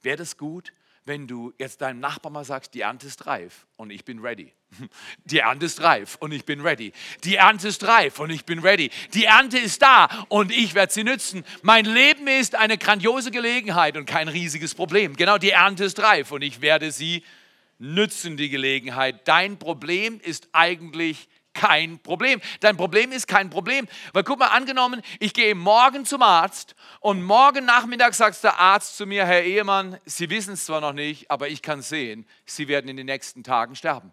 Wäre 0.00 0.16
das 0.16 0.36
gut, 0.36 0.72
wenn 1.04 1.26
du 1.26 1.52
jetzt 1.58 1.80
deinem 1.80 2.00
Nachbarn 2.00 2.32
mal 2.32 2.44
sagst, 2.44 2.74
die 2.74 2.82
Ernte 2.82 3.06
ist 3.06 3.26
reif 3.26 3.66
und 3.76 3.90
ich 3.90 4.04
bin 4.04 4.20
ready. 4.20 4.52
Die 5.24 5.38
Ernte 5.38 5.66
ist 5.66 5.82
reif 5.82 6.16
und 6.20 6.32
ich 6.32 6.44
bin 6.44 6.60
ready. 6.60 6.92
Die 7.24 7.36
Ernte 7.36 7.68
ist 7.68 7.84
reif 7.86 8.20
und 8.20 8.30
ich 8.30 8.44
bin 8.44 8.60
ready. 8.60 8.90
Die 9.12 9.24
Ernte 9.24 9.58
ist 9.58 9.82
da 9.82 10.26
und 10.28 10.50
ich 10.50 10.74
werde 10.74 10.92
sie 10.92 11.04
nützen. 11.04 11.44
Mein 11.62 11.84
Leben 11.84 12.26
ist 12.26 12.54
eine 12.54 12.78
grandiose 12.78 13.30
Gelegenheit 13.30 13.96
und 13.96 14.06
kein 14.06 14.28
riesiges 14.28 14.74
Problem. 14.74 15.16
Genau, 15.16 15.38
die 15.38 15.50
Ernte 15.50 15.84
ist 15.84 15.98
reif 16.00 16.32
und 16.32 16.42
ich 16.42 16.60
werde 16.60 16.90
sie 16.90 17.22
nützen, 17.78 18.36
die 18.36 18.48
Gelegenheit. 18.48 19.26
Dein 19.26 19.58
Problem 19.58 20.20
ist 20.20 20.48
eigentlich 20.52 21.28
kein 21.54 21.98
Problem. 21.98 22.40
Dein 22.60 22.76
Problem 22.76 23.12
ist 23.12 23.26
kein 23.26 23.50
Problem. 23.50 23.86
Weil 24.12 24.24
guck 24.24 24.38
mal, 24.38 24.48
angenommen, 24.48 25.02
ich 25.20 25.34
gehe 25.34 25.54
morgen 25.54 26.04
zum 26.04 26.22
Arzt 26.22 26.74
und 27.00 27.22
morgen 27.22 27.64
Nachmittag 27.64 28.14
sagt 28.14 28.42
der 28.44 28.58
Arzt 28.58 28.96
zu 28.96 29.06
mir, 29.06 29.26
Herr 29.26 29.42
Ehemann, 29.42 29.98
Sie 30.04 30.30
wissen 30.30 30.54
es 30.54 30.64
zwar 30.64 30.80
noch 30.80 30.92
nicht, 30.92 31.30
aber 31.30 31.48
ich 31.48 31.62
kann 31.62 31.82
sehen, 31.82 32.26
Sie 32.44 32.68
werden 32.68 32.88
in 32.88 32.96
den 32.96 33.06
nächsten 33.06 33.44
Tagen 33.44 33.76
sterben. 33.76 34.12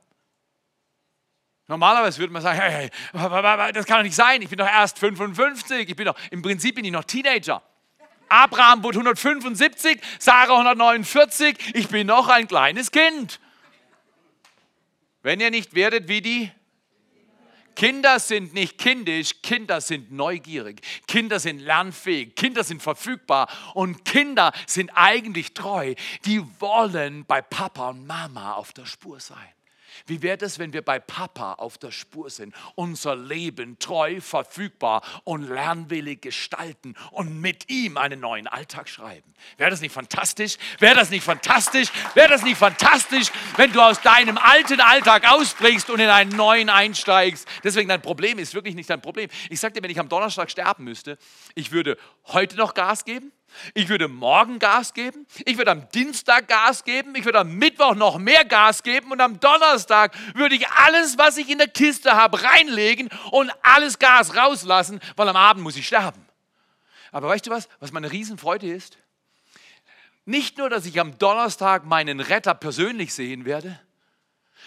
Normalerweise 1.67 2.17
würde 2.17 2.34
man 2.34 2.41
sagen, 2.41 2.60
hey, 2.60 2.89
hey, 3.13 3.72
das 3.74 3.86
kann 3.86 3.98
doch 3.98 4.03
nicht 4.03 4.15
sein, 4.15 4.41
ich 4.41 4.50
bin 4.50 4.58
doch 4.58 4.67
erst 4.67 4.98
55, 4.98 5.88
ich 5.88 5.96
bin 5.96 6.08
doch, 6.08 6.17
im 6.31 6.41
Prinzip 6.41 6.75
bin 6.75 6.84
ich 6.84 6.91
noch 6.91 7.03
Teenager. 7.03 7.62
Abraham 8.27 8.84
wurde 8.84 8.98
175, 8.98 10.00
Sarah 10.17 10.53
149, 10.53 11.75
ich 11.75 11.88
bin 11.88 12.08
noch 12.08 12.27
ein 12.27 12.48
kleines 12.48 12.91
Kind. 12.91 13.39
Wenn 15.22 15.39
ihr 15.39 15.51
nicht 15.51 15.75
werdet 15.75 16.08
wie 16.08 16.22
die 16.22 16.51
Kinder 17.79 18.19
sind 18.19 18.53
nicht 18.53 18.77
kindisch, 18.77 19.41
Kinder 19.41 19.79
sind 19.79 20.12
neugierig, 20.12 20.81
Kinder 21.07 21.39
sind 21.39 21.62
lernfähig, 21.62 22.36
Kinder 22.36 22.65
sind 22.65 22.83
verfügbar 22.83 23.48
und 23.74 24.03
Kinder 24.03 24.51
sind 24.67 24.91
eigentlich 24.95 25.53
treu. 25.53 25.95
Die 26.25 26.43
wollen 26.59 27.24
bei 27.24 27.41
Papa 27.41 27.91
und 27.91 28.05
Mama 28.05 28.55
auf 28.55 28.74
der 28.74 28.86
Spur 28.86 29.21
sein. 29.21 29.48
Wie 30.08 30.22
wäre 30.22 30.44
es, 30.46 30.60
wenn 30.60 30.74
wir 30.74 30.82
bei 30.82 31.00
Papa 31.00 31.53
auf 31.53 31.77
der 31.77 31.91
Spur 31.91 32.29
sind, 32.29 32.53
unser 32.75 33.15
Leben 33.15 33.79
treu, 33.79 34.22
verfügbar 34.22 35.03
und 35.24 35.44
lernwillig 35.44 36.22
gestalten 36.22 36.96
und 37.12 37.39
mit 37.39 37.70
ihm 37.70 37.98
einen 37.98 38.20
neuen 38.20 38.48
Alltag 38.48 38.89
schreiben? 38.89 39.34
Wäre 39.58 39.70
das 39.70 39.82
nicht 39.82 39.94
fantastisch? 39.94 40.58
Wäre 40.79 40.96
das 40.96 41.10
nicht 41.10 41.24
fantastisch? 41.24 41.89
Wäre 42.13 42.29
das 42.29 42.44
nicht 42.44 42.58
fantastisch, 42.58 43.32
wenn 43.56 43.72
du 43.72 43.82
aus 43.82 44.01
deinem 44.01 44.38
alten 44.38 44.82
Alltag 44.82 45.32
ausbrichst 45.32 45.89
und 45.89 46.00
in 46.00 46.10
einen 46.10 46.36
neuen 46.36 46.70
einsteigst? 46.70 47.48
Deswegen 47.63 47.89
dein 47.89 48.01
Problem 48.01 48.39
ist 48.39 48.53
wirklich 48.53 48.75
nicht 48.75 48.89
dein 48.89 49.01
Problem. 49.01 49.29
Ich 49.50 49.60
dir, 49.60 49.84
wenn 49.84 49.91
ich 49.91 50.00
am 50.00 50.10
Donnerstag 50.10 50.50
sterben 50.50 50.84
müsste, 50.84 51.18
ich 51.56 51.72
würde 51.72 51.98
heute 52.25 52.56
noch 52.56 52.74
Gas 52.74 53.06
geben, 53.06 53.32
ich 53.74 53.89
würde 53.89 54.08
morgen 54.08 54.60
Gas 54.60 54.94
geben, 54.94 55.25
ich 55.46 55.58
würde 55.58 55.72
am 55.72 55.89
Dienstag 55.89 56.48
Gas 56.48 56.84
geben, 56.84 57.15
ich 57.15 57.25
würde 57.25 57.39
am 57.39 57.56
Mittwoch 57.56 57.96
noch 57.96 58.18
mehr 58.18 58.46
Gas 58.46 58.84
geben 58.84 59.12
und 59.12 59.22
am 59.22 59.39
Donnerstag 59.39 60.15
würde 60.36 60.56
ich 60.56 60.68
alles, 60.68 61.18
was 61.18 61.38
ich 61.38 61.50
in 61.50 61.58
der 61.58 61.68
Kiste 61.68 62.13
habe, 62.13 62.44
reinlegen 62.44 63.10
und 63.32 63.51
alles 63.62 64.00
Gas 64.00 64.36
rauslassen, 64.36 65.00
weil 65.15 65.27
am 65.29 65.36
Abend 65.36 65.63
muss 65.63 65.75
ich 65.75 65.88
sterben. 65.88 66.25
Aber 67.12 67.29
weißt 67.29 67.48
du 67.48 67.51
was, 67.51 67.68
was 67.79 67.91
meine 67.91 68.12
Riesenfreude 68.12 68.72
ist? 68.72 68.98
Nicht 70.25 70.58
nur, 70.58 70.70
dass 70.70 70.86
ich 70.86 71.00
am 71.00 71.18
Donnerstag 71.18 71.86
meinen 71.86 72.20
Retter 72.20 72.53
persönlich 72.53 73.13
sehen 73.13 73.46
werde, 73.46 73.79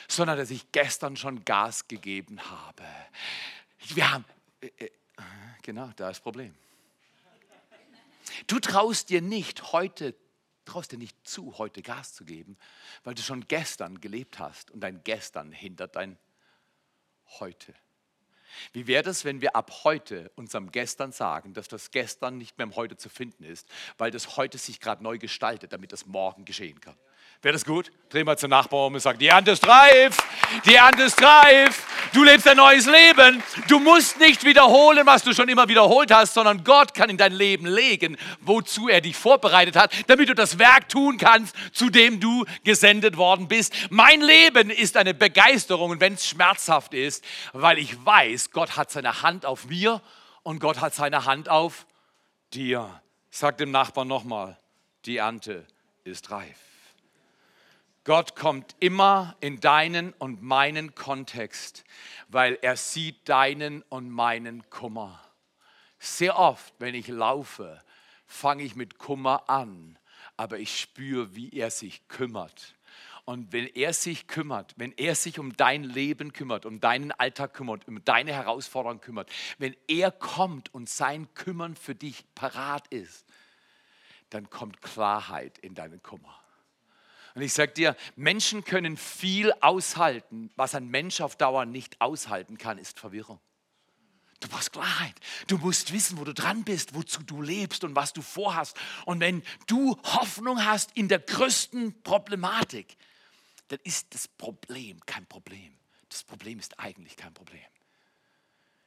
sondern 0.09 0.37
dass 0.37 0.51
ich 0.51 0.73
gestern 0.73 1.17
schon 1.17 1.45
Gas 1.45 1.87
gegeben 1.87 2.41
habe. 2.41 2.83
Wir 3.95 4.11
haben, 4.11 4.25
äh, 4.61 4.67
äh, 4.79 4.91
genau, 5.63 5.91
da 5.97 6.11
ist 6.11 6.17
das 6.17 6.21
Problem. 6.21 6.55
Du 8.47 8.59
traust 8.61 9.11
dir 9.11 9.23
nicht 9.23 9.73
heute, 9.73 10.15
traust 10.65 10.93
dir 10.93 10.99
nicht 10.99 11.17
zu, 11.27 11.59
heute 11.59 11.83
Gas 11.83 12.15
zu 12.15 12.25
geben, 12.25 12.57
weil 13.05 13.15
du 13.15 13.23
schon 13.23 13.47
gestern 13.49 14.01
gelebt 14.01 14.39
hast 14.39 14.71
und 14.71 14.81
dein 14.81 15.03
Gestern 15.05 15.53
hindert 15.53 15.97
dein 15.97 16.19
Heute. 17.41 17.75
Wie 18.73 18.87
wäre 18.87 19.09
es, 19.09 19.25
wenn 19.25 19.41
wir 19.41 19.57
ab 19.57 19.85
heute 19.85 20.31
unserem 20.35 20.71
Gestern 20.71 21.13
sagen, 21.13 21.55
dass 21.55 21.69
das 21.69 21.91
Gestern 21.91 22.37
nicht 22.37 22.59
mehr 22.59 22.67
im 22.67 22.77
Heute 22.77 22.97
zu 22.97 23.09
finden 23.09 23.45
ist, 23.45 23.67
weil 23.97 24.11
das 24.11 24.37
Heute 24.37 24.59
sich 24.59 24.81
gerade 24.81 25.03
neu 25.03 25.19
gestaltet, 25.19 25.73
damit 25.73 25.93
das 25.93 26.07
morgen 26.07 26.45
geschehen 26.45 26.81
kann? 26.81 26.97
Wäre 27.43 27.55
das 27.55 27.65
gut? 27.65 27.91
Dreh 28.09 28.23
mal 28.23 28.39
zum 28.39 28.51
Nachbarn 28.51 28.87
um 28.87 28.95
und 28.95 29.01
sag, 29.01 29.19
die 29.19 29.27
Ernte 29.27 29.51
ist 29.51 29.67
reif, 29.67 30.17
die 30.65 30.77
Ernte 30.77 31.03
ist 31.03 31.21
reif, 31.21 31.85
du 32.13 32.23
lebst 32.23 32.47
ein 32.47 32.57
neues 32.57 32.87
Leben. 32.87 33.43
Du 33.67 33.81
musst 33.81 34.21
nicht 34.21 34.45
wiederholen, 34.45 35.05
was 35.05 35.25
du 35.25 35.35
schon 35.35 35.49
immer 35.49 35.69
wiederholt 35.69 36.13
hast, 36.15 36.35
sondern 36.35 36.63
Gott 36.63 36.95
kann 36.95 37.11
in 37.11 37.17
dein 37.17 37.33
Leben 37.33 37.67
legen, 37.67 38.17
wozu 38.43 38.89
er 38.89 39.01
dich 39.01 39.17
vorbereitet 39.17 39.75
hat, 39.75 39.93
damit 40.07 40.29
du 40.29 40.37
das 40.37 40.61
Werk 40.61 40.89
tun 40.89 41.19
kannst, 41.19 41.57
zu 41.73 41.91
dem 41.91 42.21
du 42.21 42.45
gesendet 42.63 43.17
worden 43.17 43.49
bist. 43.49 43.75
Mein 43.91 44.21
Leben 44.21 44.71
ist 44.71 44.97
eine 44.97 45.13
Begeisterung, 45.13 45.99
wenn 45.99 46.15
es 46.15 46.29
schmerzhaft 46.29 46.95
ist, 46.95 47.25
weil 47.53 47.79
ich 47.79 48.07
weiß, 48.07 48.53
Gott 48.53 48.77
hat 48.77 48.93
seine 48.93 49.23
Hand 49.23 49.47
auf 49.47 49.65
mir 49.65 50.01
und 50.45 50.61
Gott 50.61 50.81
hat 50.81 50.95
seine 50.95 51.25
Hand 51.25 51.49
auf 51.49 51.87
dir. 52.55 53.03
Sag 53.31 53.59
dem 53.59 53.73
Nachbarn 53.73 54.07
nochmal, 54.07 54.57
die 55.07 55.17
Ernte 55.17 55.67
ist 56.05 56.31
reif. 56.31 56.72
Gott 58.05 58.35
kommt 58.35 58.75
immer 58.81 59.37
in 59.41 59.61
deinen 59.61 60.13
und 60.15 60.43
meinen 60.43 60.97
Kontext, 60.97 61.85
weil 62.27 62.59
er 62.61 62.77
sieht 62.77 63.29
deinen 63.29 63.83
und 63.83 64.11
meinen 64.11 64.69
Kummer. 64.71 65.21
Sehr 66.01 66.37
oft, 66.37 66.75
wenn 66.81 66.97
ich 66.97 67.07
laufe, 67.07 67.81
fange 68.27 68.65
ich 68.65 68.75
mit 68.75 68.99
Kummer 68.99 69.49
an, 69.49 69.99
aber 70.37 70.59
ich 70.59 70.81
spüre, 70.81 71.37
wie 71.37 71.51
er 71.51 71.71
sich 71.71 72.09
kümmert. 72.09 72.75
Und 73.25 73.53
wenn 73.53 73.67
er 73.69 73.93
sich 73.93 74.27
kümmert, 74.27 74.75
wenn 74.77 74.91
er 74.97 75.15
sich 75.15 75.39
um 75.39 75.57
dein 75.57 75.85
Leben 75.85 76.33
kümmert, 76.33 76.67
um 76.67 76.81
deinen 76.81 77.13
Alltag 77.13 77.55
kümmert, 77.55 77.87
um 77.87 78.05
deine 78.05 78.33
Herausforderungen 78.33 79.01
kümmert, 79.01 79.31
wenn 79.59 79.77
er 79.87 80.11
kommt 80.11 80.75
und 80.75 80.89
sein 80.89 81.33
Kümmern 81.35 81.77
für 81.77 81.95
dich 81.95 82.25
parat 82.35 82.89
ist, 82.89 83.25
dann 84.31 84.51
kommt 84.51 84.83
Klarheit 84.83 85.57
in 85.59 85.77
deinen 85.77 86.03
Kummer. 86.03 86.42
Und 87.35 87.43
ich 87.43 87.53
sage 87.53 87.73
dir, 87.73 87.97
Menschen 88.17 88.65
können 88.65 88.97
viel 88.97 89.53
aushalten. 89.61 90.51
Was 90.57 90.75
ein 90.75 90.89
Mensch 90.89 91.21
auf 91.21 91.37
Dauer 91.37 91.65
nicht 91.65 92.01
aushalten 92.01 92.59
kann, 92.59 92.79
ist 92.79 93.01
Verwirrung. 93.01 93.41
Du 94.41 94.49
brauchst 94.49 94.73
Klarheit. 94.73 95.15
Du 95.47 95.57
musst 95.57 95.93
wissen, 95.93 96.19
wo 96.19 96.25
du 96.25 96.35
dran 96.35 96.65
bist, 96.65 96.95
wozu 96.95 97.23
du 97.23 97.41
lebst 97.41 97.85
und 97.85 97.95
was 97.95 98.13
du 98.13 98.23
vorhast. 98.23 98.77
Und 99.07 99.21
wenn 99.21 99.43
du 99.67 99.97
Hoffnung 100.03 100.65
hast 100.65 100.97
in 100.97 101.09
der 101.09 101.21
größten 101.21 102.03
Problematik, 102.03 102.97
dann 103.69 103.79
ist 103.85 104.13
das 104.15 104.27
Problem 104.27 105.01
kein 105.07 105.27
Problem. 105.27 105.79
Das 106.09 106.25
Problem 106.25 106.59
ist 106.59 106.79
eigentlich 106.79 107.17
kein 107.17 107.33
Problem. 107.33 107.63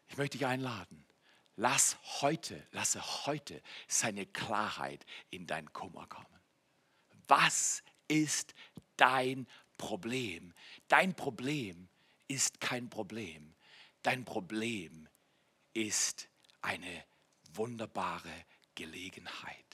Ich 0.10 0.18
möchte 0.18 0.38
dich 0.38 0.46
einladen. 0.46 1.06
Lass 1.56 1.98
heute, 2.22 2.62
lasse 2.72 3.26
heute 3.26 3.62
seine 3.88 4.26
Klarheit 4.26 5.06
in 5.30 5.48
dein 5.48 5.72
Kummer 5.72 6.06
kommen. 6.08 6.28
Was 7.28 7.82
ist 8.08 8.54
dein 8.98 9.48
Problem. 9.78 10.54
Dein 10.88 11.16
Problem 11.16 11.90
ist 12.28 12.60
kein 12.60 12.90
Problem. 12.90 13.54
Dein 14.02 14.26
Problem 14.26 15.08
ist 15.74 16.30
eine 16.62 17.04
wunderbare 17.54 18.46
Gelegenheit. 18.76 19.65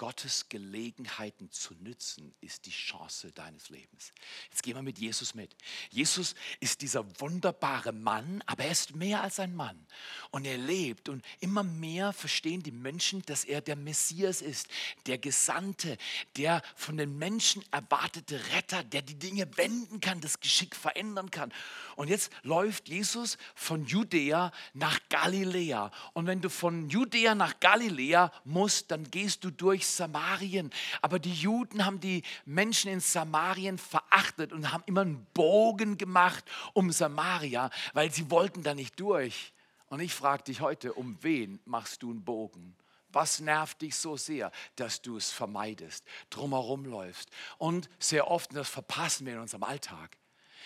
Gottes 0.00 0.48
Gelegenheiten 0.48 1.50
zu 1.50 1.74
nützen, 1.74 2.34
ist 2.40 2.64
die 2.64 2.70
Chance 2.70 3.32
deines 3.32 3.68
Lebens. 3.68 4.14
Jetzt 4.50 4.62
gehen 4.62 4.74
wir 4.74 4.82
mit 4.82 4.98
Jesus 4.98 5.34
mit. 5.34 5.54
Jesus 5.90 6.34
ist 6.58 6.80
dieser 6.80 7.04
wunderbare 7.20 7.92
Mann, 7.92 8.42
aber 8.46 8.64
er 8.64 8.70
ist 8.70 8.96
mehr 8.96 9.22
als 9.22 9.38
ein 9.38 9.54
Mann. 9.54 9.86
Und 10.30 10.46
er 10.46 10.56
lebt 10.56 11.10
und 11.10 11.22
immer 11.40 11.64
mehr 11.64 12.14
verstehen 12.14 12.62
die 12.62 12.70
Menschen, 12.70 13.20
dass 13.26 13.44
er 13.44 13.60
der 13.60 13.76
Messias 13.76 14.40
ist, 14.40 14.68
der 15.04 15.18
Gesandte, 15.18 15.98
der 16.38 16.62
von 16.76 16.96
den 16.96 17.18
Menschen 17.18 17.62
erwartete 17.70 18.40
Retter, 18.54 18.82
der 18.82 19.02
die 19.02 19.18
Dinge 19.18 19.54
wenden 19.58 20.00
kann, 20.00 20.22
das 20.22 20.40
Geschick 20.40 20.74
verändern 20.76 21.30
kann. 21.30 21.52
Und 21.96 22.08
jetzt 22.08 22.32
läuft 22.42 22.88
Jesus 22.88 23.36
von 23.54 23.84
Judäa 23.84 24.50
nach 24.72 24.98
Galiläa. 25.10 25.90
Und 26.14 26.26
wenn 26.26 26.40
du 26.40 26.48
von 26.48 26.88
Judäa 26.88 27.34
nach 27.34 27.60
Galiläa 27.60 28.32
musst, 28.44 28.90
dann 28.90 29.04
gehst 29.10 29.44
du 29.44 29.50
durch 29.50 29.89
Samarien. 29.96 30.70
Aber 31.02 31.18
die 31.18 31.32
Juden 31.32 31.84
haben 31.84 32.00
die 32.00 32.22
Menschen 32.44 32.90
in 32.90 33.00
Samarien 33.00 33.78
verachtet 33.78 34.52
und 34.52 34.72
haben 34.72 34.84
immer 34.86 35.02
einen 35.02 35.26
Bogen 35.34 35.98
gemacht 35.98 36.44
um 36.72 36.90
Samaria, 36.92 37.70
weil 37.92 38.10
sie 38.10 38.30
wollten 38.30 38.62
da 38.62 38.74
nicht 38.74 38.98
durch. 38.98 39.52
Und 39.88 40.00
ich 40.00 40.14
frage 40.14 40.44
dich 40.44 40.60
heute, 40.60 40.92
um 40.92 41.18
wen 41.20 41.60
machst 41.64 42.02
du 42.02 42.10
einen 42.10 42.24
Bogen? 42.24 42.76
Was 43.12 43.40
nervt 43.40 43.82
dich 43.82 43.96
so 43.96 44.16
sehr, 44.16 44.52
dass 44.76 45.02
du 45.02 45.16
es 45.16 45.30
vermeidest, 45.30 46.04
drumherum 46.30 46.84
läufst? 46.84 47.28
Und 47.58 47.90
sehr 47.98 48.30
oft, 48.30 48.54
das 48.54 48.68
verpassen 48.68 49.26
wir 49.26 49.34
in 49.34 49.40
unserem 49.40 49.64
Alltag, 49.64 50.16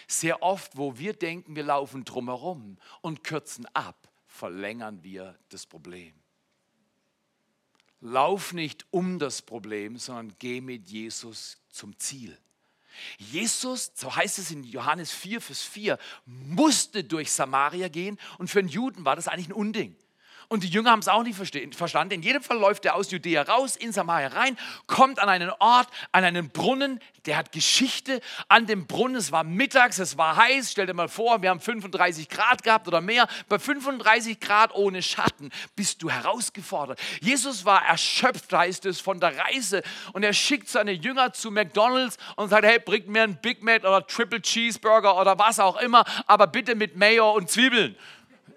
Sehr 0.06 0.42
oft, 0.42 0.76
wo 0.76 0.98
wir 0.98 1.14
denken, 1.14 1.56
wir 1.56 1.62
laufen 1.62 2.04
drumherum 2.04 2.76
und 3.00 3.24
kürzen 3.24 3.66
ab, 3.72 4.08
verlängern 4.26 5.02
wir 5.02 5.38
das 5.48 5.64
Problem. 5.66 6.23
Lauf 8.06 8.52
nicht 8.52 8.84
um 8.90 9.18
das 9.18 9.40
Problem, 9.40 9.96
sondern 9.96 10.36
geh 10.38 10.60
mit 10.60 10.88
Jesus 10.88 11.56
zum 11.70 11.98
Ziel. 11.98 12.36
Jesus, 13.16 13.92
so 13.94 14.14
heißt 14.14 14.38
es 14.38 14.50
in 14.50 14.62
Johannes 14.62 15.10
4, 15.10 15.40
Vers 15.40 15.62
4, 15.62 15.98
musste 16.26 17.02
durch 17.02 17.32
Samaria 17.32 17.88
gehen 17.88 18.18
und 18.36 18.48
für 18.48 18.58
einen 18.58 18.68
Juden 18.68 19.06
war 19.06 19.16
das 19.16 19.26
eigentlich 19.26 19.48
ein 19.48 19.54
Unding. 19.54 19.96
Und 20.54 20.62
die 20.62 20.68
Jünger 20.68 20.92
haben 20.92 21.00
es 21.00 21.08
auch 21.08 21.24
nicht 21.24 21.36
verstanden. 21.36 22.14
In 22.14 22.22
jedem 22.22 22.40
Fall 22.40 22.58
läuft 22.58 22.84
er 22.84 22.94
aus 22.94 23.10
Judäa 23.10 23.42
raus, 23.42 23.74
in 23.74 23.90
Samaria 23.90 24.28
rein, 24.28 24.56
kommt 24.86 25.18
an 25.18 25.28
einen 25.28 25.50
Ort, 25.58 25.88
an 26.12 26.22
einen 26.22 26.48
Brunnen, 26.48 27.00
der 27.26 27.38
hat 27.38 27.50
Geschichte. 27.50 28.20
An 28.46 28.64
dem 28.66 28.86
Brunnen, 28.86 29.16
es 29.16 29.32
war 29.32 29.42
mittags, 29.42 29.98
es 29.98 30.16
war 30.16 30.36
heiß. 30.36 30.70
Stell 30.70 30.86
dir 30.86 30.94
mal 30.94 31.08
vor, 31.08 31.42
wir 31.42 31.50
haben 31.50 31.58
35 31.58 32.28
Grad 32.28 32.62
gehabt 32.62 32.86
oder 32.86 33.00
mehr. 33.00 33.26
Bei 33.48 33.58
35 33.58 34.38
Grad 34.38 34.72
ohne 34.76 35.02
Schatten 35.02 35.50
bist 35.74 36.04
du 36.04 36.08
herausgefordert. 36.08 37.00
Jesus 37.20 37.64
war 37.64 37.84
erschöpft, 37.84 38.52
heißt 38.52 38.86
es, 38.86 39.00
von 39.00 39.18
der 39.18 39.36
Reise. 39.36 39.82
Und 40.12 40.22
er 40.22 40.34
schickt 40.34 40.68
seine 40.68 40.92
Jünger 40.92 41.32
zu 41.32 41.50
McDonalds 41.50 42.16
und 42.36 42.50
sagt, 42.50 42.64
hey, 42.64 42.78
bringt 42.78 43.08
mir 43.08 43.24
einen 43.24 43.40
Big 43.40 43.60
Mac 43.60 43.82
oder 43.82 44.06
Triple 44.06 44.40
Cheeseburger 44.40 45.20
oder 45.20 45.36
was 45.36 45.58
auch 45.58 45.78
immer, 45.78 46.04
aber 46.28 46.46
bitte 46.46 46.76
mit 46.76 46.94
Mayo 46.94 47.32
und 47.32 47.50
Zwiebeln. 47.50 47.96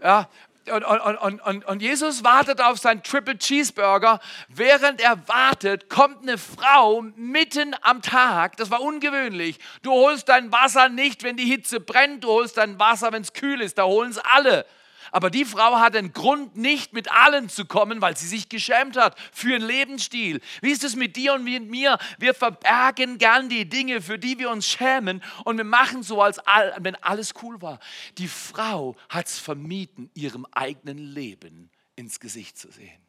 Ja, 0.03 0.29
und, 0.71 0.83
und, 0.83 1.41
und, 1.41 1.65
und, 1.65 1.81
Jesus 1.81 2.23
wartet 2.23 2.61
auf 2.61 2.77
seinen 2.77 3.03
Triple 3.03 3.37
Cheeseburger. 3.37 4.19
Während 4.49 5.01
er 5.01 5.27
wartet, 5.27 5.89
kommt 5.89 6.23
eine 6.23 6.37
Frau 6.37 7.01
mitten 7.15 7.75
am 7.81 8.01
Tag. 8.01 8.57
Das 8.57 8.69
war 8.71 8.81
ungewöhnlich. 8.81 9.59
Du 9.81 9.91
holst 9.91 10.29
dein 10.29 10.51
Wasser 10.51 10.89
nicht, 10.89 11.23
wenn 11.23 11.37
die 11.37 11.45
Hitze 11.45 11.79
brennt. 11.79 12.23
Du 12.23 12.29
holst 12.29 12.57
dein 12.57 12.79
Wasser, 12.79 13.11
wenn 13.11 13.21
es 13.21 13.33
kühl 13.33 13.61
ist. 13.61 13.77
Da 13.77 13.85
holen 13.85 14.11
es 14.11 14.17
alle. 14.17 14.65
Aber 15.11 15.29
die 15.29 15.45
Frau 15.45 15.79
hat 15.79 15.95
einen 15.95 16.13
Grund, 16.13 16.55
nicht 16.55 16.93
mit 16.93 17.11
allen 17.11 17.49
zu 17.49 17.65
kommen, 17.65 18.01
weil 18.01 18.17
sie 18.17 18.27
sich 18.27 18.49
geschämt 18.49 18.97
hat 18.97 19.17
für 19.31 19.51
ihren 19.51 19.65
Lebensstil. 19.65 20.41
Wie 20.61 20.71
ist 20.71 20.83
es 20.83 20.95
mit 20.95 21.15
dir 21.15 21.33
und 21.33 21.43
mit 21.43 21.69
mir? 21.69 21.97
Wir 22.19 22.33
verbergen 22.33 23.17
gern 23.17 23.49
die 23.49 23.67
Dinge, 23.67 24.01
für 24.01 24.19
die 24.19 24.39
wir 24.39 24.49
uns 24.49 24.67
schämen 24.67 25.23
und 25.43 25.57
wir 25.57 25.63
machen 25.63 26.03
so, 26.03 26.21
als 26.21 26.39
wenn 26.77 26.95
alles 26.95 27.33
cool 27.41 27.61
war. 27.61 27.79
Die 28.17 28.27
Frau 28.27 28.95
hat 29.09 29.27
es 29.27 29.39
vermieden, 29.39 30.09
ihrem 30.13 30.45
eigenen 30.51 30.97
Leben 30.97 31.69
ins 31.95 32.19
Gesicht 32.19 32.57
zu 32.57 32.71
sehen. 32.71 33.06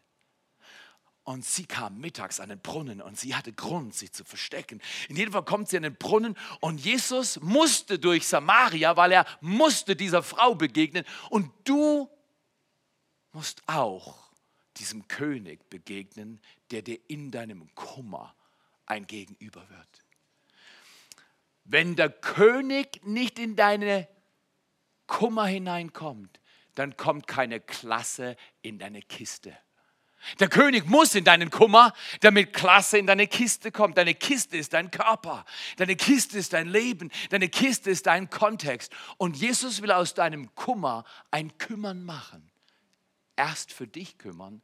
Und 1.29 1.45
sie 1.45 1.67
kam 1.67 2.01
mittags 2.01 2.41
an 2.41 2.49
den 2.49 2.59
Brunnen 2.59 3.03
und 3.03 3.19
sie 3.19 3.35
hatte 3.35 3.53
Grund, 3.53 3.95
sich 3.95 4.13
zu 4.13 4.25
verstecken. 4.25 4.81
In 5.11 5.17
jedem 5.17 5.35
Fall 5.35 5.45
kommt 5.45 5.69
sie 5.69 5.77
an 5.77 5.83
den 5.83 5.95
Brunnen 5.95 6.35
und 6.61 6.81
Jesus 6.83 7.39
musste 7.43 7.99
durch 7.99 8.27
Samaria, 8.27 8.97
weil 8.97 9.13
er 9.13 9.27
musste 9.43 9.95
dieser 9.95 10.23
Frau 10.23 10.55
begegnen. 10.55 11.05
Und 11.29 11.53
du 11.65 12.09
musst 13.33 13.61
auch 13.67 14.31
diesem 14.79 15.07
König 15.07 15.69
begegnen, 15.69 16.41
der 16.71 16.81
dir 16.81 16.99
in 17.09 17.31
deinem 17.31 17.75
Kummer 17.75 18.35
ein 18.87 19.07
Gegenüber 19.07 19.69
wird. 19.69 20.05
Wenn 21.65 21.95
der 21.95 22.09
König 22.09 23.05
nicht 23.05 23.39
in 23.39 23.55
deine 23.55 24.09
Kummer 25.07 25.45
hineinkommt, 25.45 26.41
dann 26.75 26.97
kommt 26.97 27.27
keine 27.27 27.61
Klasse 27.61 28.35
in 28.63 28.79
deine 28.79 29.03
Kiste. 29.03 29.55
Der 30.41 30.49
König 30.49 30.87
muss 30.87 31.15
in 31.15 31.25
deinen 31.25 31.51
Kummer, 31.51 31.93
damit 32.21 32.53
Klasse 32.53 32.99
in 32.99 33.07
deine 33.07 33.27
Kiste 33.27 33.73
kommt. 33.73 33.99
Deine 33.99 34.15
Kiste 34.15 34.57
ist 34.57 34.73
dein 34.73 34.91
Körper, 34.91 35.45
deine 35.77 35.97
Kiste 35.97 36.39
ist 36.39 36.53
dein 36.53 36.69
Leben, 36.69 37.11
deine 37.31 37.49
Kiste 37.49 37.91
ist 37.91 38.07
dein 38.07 38.29
Kontext. 38.29 38.93
Und 39.17 39.37
Jesus 39.37 39.81
will 39.83 39.93
aus 39.93 40.15
deinem 40.15 40.55
Kummer 40.55 41.05
ein 41.31 41.57
Kümmern 41.59 42.05
machen. 42.05 42.51
Erst 43.37 43.73
für 43.73 43.87
dich 43.87 44.19
kümmern 44.19 44.63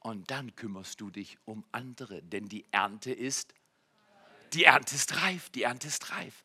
und 0.00 0.30
dann 0.30 0.54
kümmerst 0.56 1.00
du 1.00 1.10
dich 1.10 1.38
um 1.44 1.64
andere, 1.72 2.22
denn 2.22 2.48
die 2.48 2.64
Ernte 2.72 3.12
ist 3.12 3.54
die 4.54 4.64
Ernte 4.64 4.94
ist 4.94 5.22
reif, 5.22 5.50
die 5.50 5.62
Ernte 5.64 5.88
ist 5.88 6.10
reif. 6.10 6.42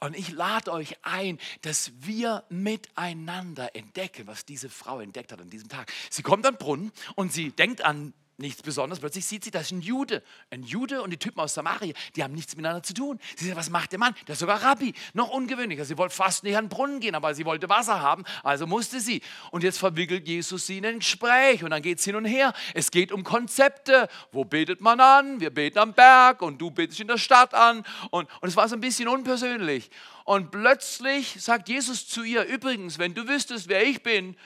Und 0.00 0.16
ich 0.16 0.30
lade 0.30 0.72
euch 0.72 0.96
ein, 1.02 1.38
dass 1.62 1.92
wir 2.00 2.44
miteinander 2.48 3.74
entdecken, 3.74 4.26
was 4.26 4.44
diese 4.44 4.68
Frau 4.68 5.00
entdeckt 5.00 5.32
hat 5.32 5.40
an 5.40 5.50
diesem 5.50 5.68
Tag. 5.68 5.92
Sie 6.10 6.22
kommt 6.22 6.46
an 6.46 6.54
den 6.54 6.58
Brunnen 6.58 6.92
und 7.14 7.32
sie 7.32 7.50
denkt 7.50 7.82
an 7.82 8.12
nichts 8.38 8.62
Besonderes. 8.62 9.00
Plötzlich 9.00 9.24
sieht 9.24 9.44
sie, 9.44 9.50
das 9.50 9.62
ist 9.62 9.72
ein 9.72 9.80
Jude. 9.80 10.22
Ein 10.50 10.62
Jude 10.62 11.02
und 11.02 11.10
die 11.10 11.16
Typen 11.16 11.40
aus 11.40 11.54
Samaria, 11.54 11.94
die 12.16 12.22
haben 12.22 12.34
nichts 12.34 12.56
miteinander 12.56 12.82
zu 12.82 12.94
tun. 12.94 13.20
Sie 13.36 13.46
sagt, 13.46 13.56
was 13.56 13.70
macht 13.70 13.92
der 13.92 13.98
Mann? 13.98 14.14
Der 14.26 14.34
ist 14.34 14.38
sogar 14.38 14.62
Rabbi. 14.62 14.94
Noch 15.12 15.30
ungewöhnlicher. 15.30 15.84
Sie 15.84 15.98
wollte 15.98 16.14
fast 16.14 16.44
nicht 16.44 16.56
an 16.56 16.64
den 16.64 16.68
Brunnen 16.70 17.00
gehen, 17.00 17.14
aber 17.14 17.34
sie 17.34 17.44
wollte 17.44 17.68
Wasser 17.68 18.00
haben, 18.00 18.24
also 18.42 18.66
musste 18.66 19.00
sie. 19.00 19.22
Und 19.50 19.62
jetzt 19.62 19.78
verwickelt 19.78 20.26
Jesus 20.26 20.66
sie 20.66 20.78
in 20.78 20.86
ein 20.86 20.98
Gespräch 20.98 21.62
und 21.64 21.70
dann 21.70 21.82
geht 21.82 21.98
es 21.98 22.04
hin 22.04 22.16
und 22.16 22.24
her. 22.24 22.52
Es 22.74 22.90
geht 22.90 23.12
um 23.12 23.24
Konzepte. 23.24 24.08
Wo 24.32 24.44
betet 24.44 24.80
man 24.80 25.00
an? 25.00 25.40
Wir 25.40 25.50
beten 25.50 25.78
am 25.78 25.92
Berg 25.92 26.42
und 26.42 26.60
du 26.60 26.70
betest 26.70 27.00
in 27.00 27.08
der 27.08 27.18
Stadt 27.18 27.54
an. 27.54 27.84
Und, 28.10 28.28
und 28.40 28.48
es 28.48 28.56
war 28.56 28.68
so 28.68 28.76
ein 28.76 28.80
bisschen 28.80 29.08
unpersönlich. 29.08 29.90
Und 30.24 30.50
plötzlich 30.50 31.36
sagt 31.42 31.68
Jesus 31.68 32.08
zu 32.08 32.22
ihr, 32.22 32.44
übrigens, 32.44 32.98
wenn 32.98 33.14
du 33.14 33.28
wüsstest, 33.28 33.68
wer 33.68 33.84
ich 33.84 34.02
bin, 34.02 34.36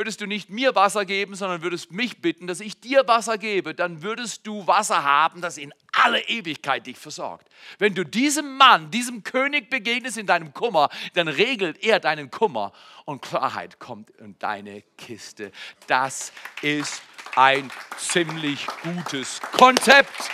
würdest 0.00 0.22
du 0.22 0.26
nicht 0.26 0.48
mir 0.48 0.74
Wasser 0.74 1.04
geben, 1.04 1.34
sondern 1.34 1.60
würdest 1.60 1.92
mich 1.92 2.22
bitten, 2.22 2.46
dass 2.46 2.60
ich 2.60 2.80
dir 2.80 3.06
Wasser 3.06 3.36
gebe, 3.36 3.74
dann 3.74 4.00
würdest 4.00 4.46
du 4.46 4.66
Wasser 4.66 5.04
haben, 5.04 5.42
das 5.42 5.58
in 5.58 5.74
alle 5.92 6.22
Ewigkeit 6.26 6.86
dich 6.86 6.96
versorgt. 6.96 7.46
Wenn 7.78 7.94
du 7.94 8.04
diesem 8.04 8.56
Mann, 8.56 8.90
diesem 8.90 9.24
König 9.24 9.68
begegnest 9.68 10.16
in 10.16 10.24
deinem 10.24 10.54
Kummer, 10.54 10.88
dann 11.12 11.28
regelt 11.28 11.84
er 11.84 12.00
deinen 12.00 12.30
Kummer 12.30 12.72
und 13.04 13.20
Klarheit 13.20 13.78
kommt 13.78 14.08
in 14.12 14.38
deine 14.38 14.82
Kiste. 14.96 15.52
Das 15.86 16.32
ist 16.62 17.02
ein 17.36 17.70
ziemlich 17.98 18.66
gutes 18.82 19.38
Konzept. 19.52 20.30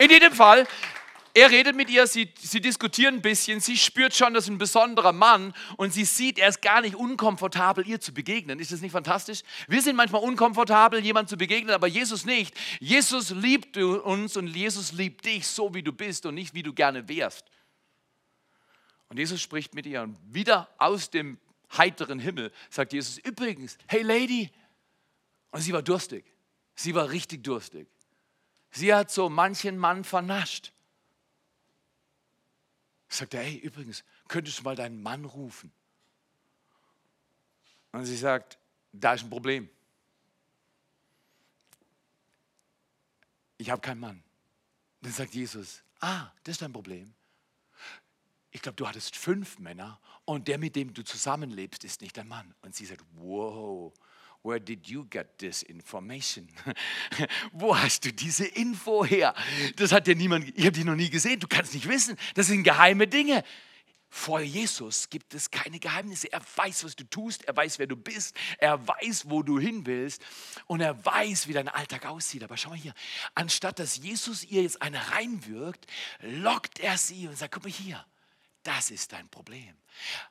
In 0.00 0.10
jedem 0.10 0.32
Fall, 0.32 0.66
er 1.36 1.50
redet 1.50 1.76
mit 1.76 1.90
ihr, 1.90 2.06
sie, 2.06 2.32
sie 2.40 2.62
diskutieren 2.62 3.16
ein 3.16 3.22
bisschen, 3.22 3.60
sie 3.60 3.76
spürt 3.76 4.14
schon, 4.14 4.32
das 4.32 4.44
ist 4.44 4.50
ein 4.50 4.56
besonderer 4.56 5.12
Mann 5.12 5.52
und 5.76 5.92
sie 5.92 6.06
sieht, 6.06 6.38
er 6.38 6.48
ist 6.48 6.62
gar 6.62 6.80
nicht 6.80 6.96
unkomfortabel, 6.96 7.86
ihr 7.86 8.00
zu 8.00 8.14
begegnen. 8.14 8.58
Ist 8.58 8.72
das 8.72 8.80
nicht 8.80 8.92
fantastisch? 8.92 9.42
Wir 9.68 9.82
sind 9.82 9.96
manchmal 9.96 10.22
unkomfortabel, 10.22 11.04
jemand 11.04 11.28
zu 11.28 11.36
begegnen, 11.36 11.74
aber 11.74 11.88
Jesus 11.88 12.24
nicht. 12.24 12.54
Jesus 12.80 13.32
liebt 13.32 13.76
uns 13.76 14.38
und 14.38 14.46
Jesus 14.46 14.92
liebt 14.92 15.26
dich 15.26 15.46
so, 15.46 15.74
wie 15.74 15.82
du 15.82 15.92
bist 15.92 16.24
und 16.24 16.36
nicht, 16.36 16.54
wie 16.54 16.62
du 16.62 16.72
gerne 16.72 17.06
wärst. 17.06 17.44
Und 19.10 19.18
Jesus 19.18 19.42
spricht 19.42 19.74
mit 19.74 19.84
ihr 19.84 20.00
und 20.00 20.16
wieder 20.32 20.70
aus 20.78 21.10
dem 21.10 21.38
heiteren 21.76 22.18
Himmel 22.18 22.50
sagt 22.70 22.94
Jesus, 22.94 23.18
übrigens, 23.18 23.76
hey 23.88 24.00
Lady, 24.00 24.50
und 25.50 25.60
sie 25.60 25.74
war 25.74 25.82
durstig. 25.82 26.24
Sie 26.74 26.94
war 26.94 27.10
richtig 27.10 27.44
durstig. 27.44 27.88
Sie 28.70 28.94
hat 28.94 29.10
so 29.10 29.28
manchen 29.28 29.76
Mann 29.76 30.02
vernascht. 30.02 30.72
Sagt 33.08 33.34
er, 33.34 33.42
hey, 33.42 33.56
übrigens, 33.56 34.04
könntest 34.28 34.58
du 34.58 34.62
mal 34.62 34.76
deinen 34.76 35.02
Mann 35.02 35.24
rufen? 35.24 35.72
Und 37.92 38.04
sie 38.04 38.16
sagt, 38.16 38.58
da 38.92 39.14
ist 39.14 39.22
ein 39.22 39.30
Problem. 39.30 39.68
Ich 43.58 43.70
habe 43.70 43.80
keinen 43.80 44.00
Mann. 44.00 44.22
Dann 45.00 45.12
sagt 45.12 45.34
Jesus, 45.34 45.82
ah, 46.00 46.30
das 46.44 46.52
ist 46.52 46.62
dein 46.62 46.72
Problem. 46.72 47.14
Ich 48.50 48.62
glaube, 48.62 48.76
du 48.76 48.86
hattest 48.86 49.16
fünf 49.16 49.58
Männer 49.58 50.00
und 50.24 50.48
der, 50.48 50.58
mit 50.58 50.76
dem 50.76 50.92
du 50.92 51.04
zusammenlebst, 51.04 51.84
ist 51.84 52.00
nicht 52.00 52.16
dein 52.16 52.28
Mann. 52.28 52.54
Und 52.62 52.74
sie 52.74 52.86
sagt, 52.86 53.04
wow, 53.14 53.92
Where 54.46 54.60
did 54.60 54.88
you 54.88 55.04
get 55.10 55.38
this 55.38 55.64
information? 55.64 56.46
Wo 57.52 57.76
hast 57.76 58.04
du 58.04 58.12
diese 58.12 58.46
Info 58.46 59.04
her? 59.04 59.34
Das 59.74 59.90
hat 59.90 60.06
ja 60.06 60.14
niemand, 60.14 60.56
ich 60.56 60.64
habe 60.64 60.70
dich 60.70 60.84
noch 60.84 60.94
nie 60.94 61.10
gesehen, 61.10 61.40
du 61.40 61.48
kannst 61.48 61.74
nicht 61.74 61.88
wissen. 61.88 62.16
Das 62.34 62.46
sind 62.46 62.62
geheime 62.62 63.08
Dinge. 63.08 63.42
Vor 64.08 64.40
Jesus 64.40 65.10
gibt 65.10 65.34
es 65.34 65.50
keine 65.50 65.80
Geheimnisse. 65.80 66.32
Er 66.32 66.40
weiß, 66.54 66.84
was 66.84 66.94
du 66.94 67.02
tust, 67.02 67.44
er 67.46 67.56
weiß, 67.56 67.80
wer 67.80 67.88
du 67.88 67.96
bist, 67.96 68.36
er 68.58 68.86
weiß, 68.86 69.28
wo 69.28 69.42
du 69.42 69.58
hin 69.58 69.84
willst 69.84 70.22
und 70.66 70.80
er 70.80 71.04
weiß, 71.04 71.48
wie 71.48 71.52
dein 71.52 71.66
Alltag 71.66 72.06
aussieht. 72.06 72.44
Aber 72.44 72.56
schau 72.56 72.70
mal 72.70 72.78
hier, 72.78 72.94
anstatt 73.34 73.80
dass 73.80 73.96
Jesus 73.96 74.44
ihr 74.44 74.62
jetzt 74.62 74.80
eine 74.80 75.10
reinwirkt, 75.10 75.86
lockt 76.20 76.78
er 76.78 76.96
sie 76.98 77.26
und 77.26 77.36
sagt, 77.36 77.52
guck 77.52 77.64
mal 77.64 77.72
hier, 77.72 78.06
das 78.66 78.90
ist 78.90 79.12
dein 79.12 79.28
Problem. 79.28 79.74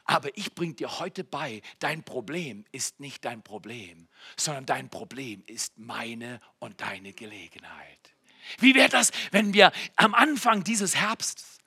Aber 0.04 0.36
ich 0.38 0.54
bringe 0.54 0.74
dir 0.74 1.00
heute 1.00 1.24
bei, 1.24 1.62
dein 1.80 2.04
Problem 2.04 2.66
ist 2.72 3.00
nicht 3.00 3.24
dein 3.26 3.42
Problem, 3.44 4.08
sondern 4.36 4.66
dein 4.66 4.90
Problem 4.90 5.44
ist 5.48 5.78
meine 5.78 6.40
und 6.60 6.82
deine 6.82 7.14
Gelegenheit. 7.14 8.14
Wie 8.60 8.76
wäre 8.76 8.90
das, 8.90 9.12
wenn 9.32 9.54
wir 9.54 9.72
am 9.96 10.14
Anfang 10.14 10.64
dieses 10.64 10.96
Herbstes 10.96 11.60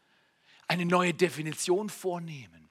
eine 0.68 0.84
neue 0.84 1.14
Definition 1.14 1.88
vornehmen? 1.88 2.68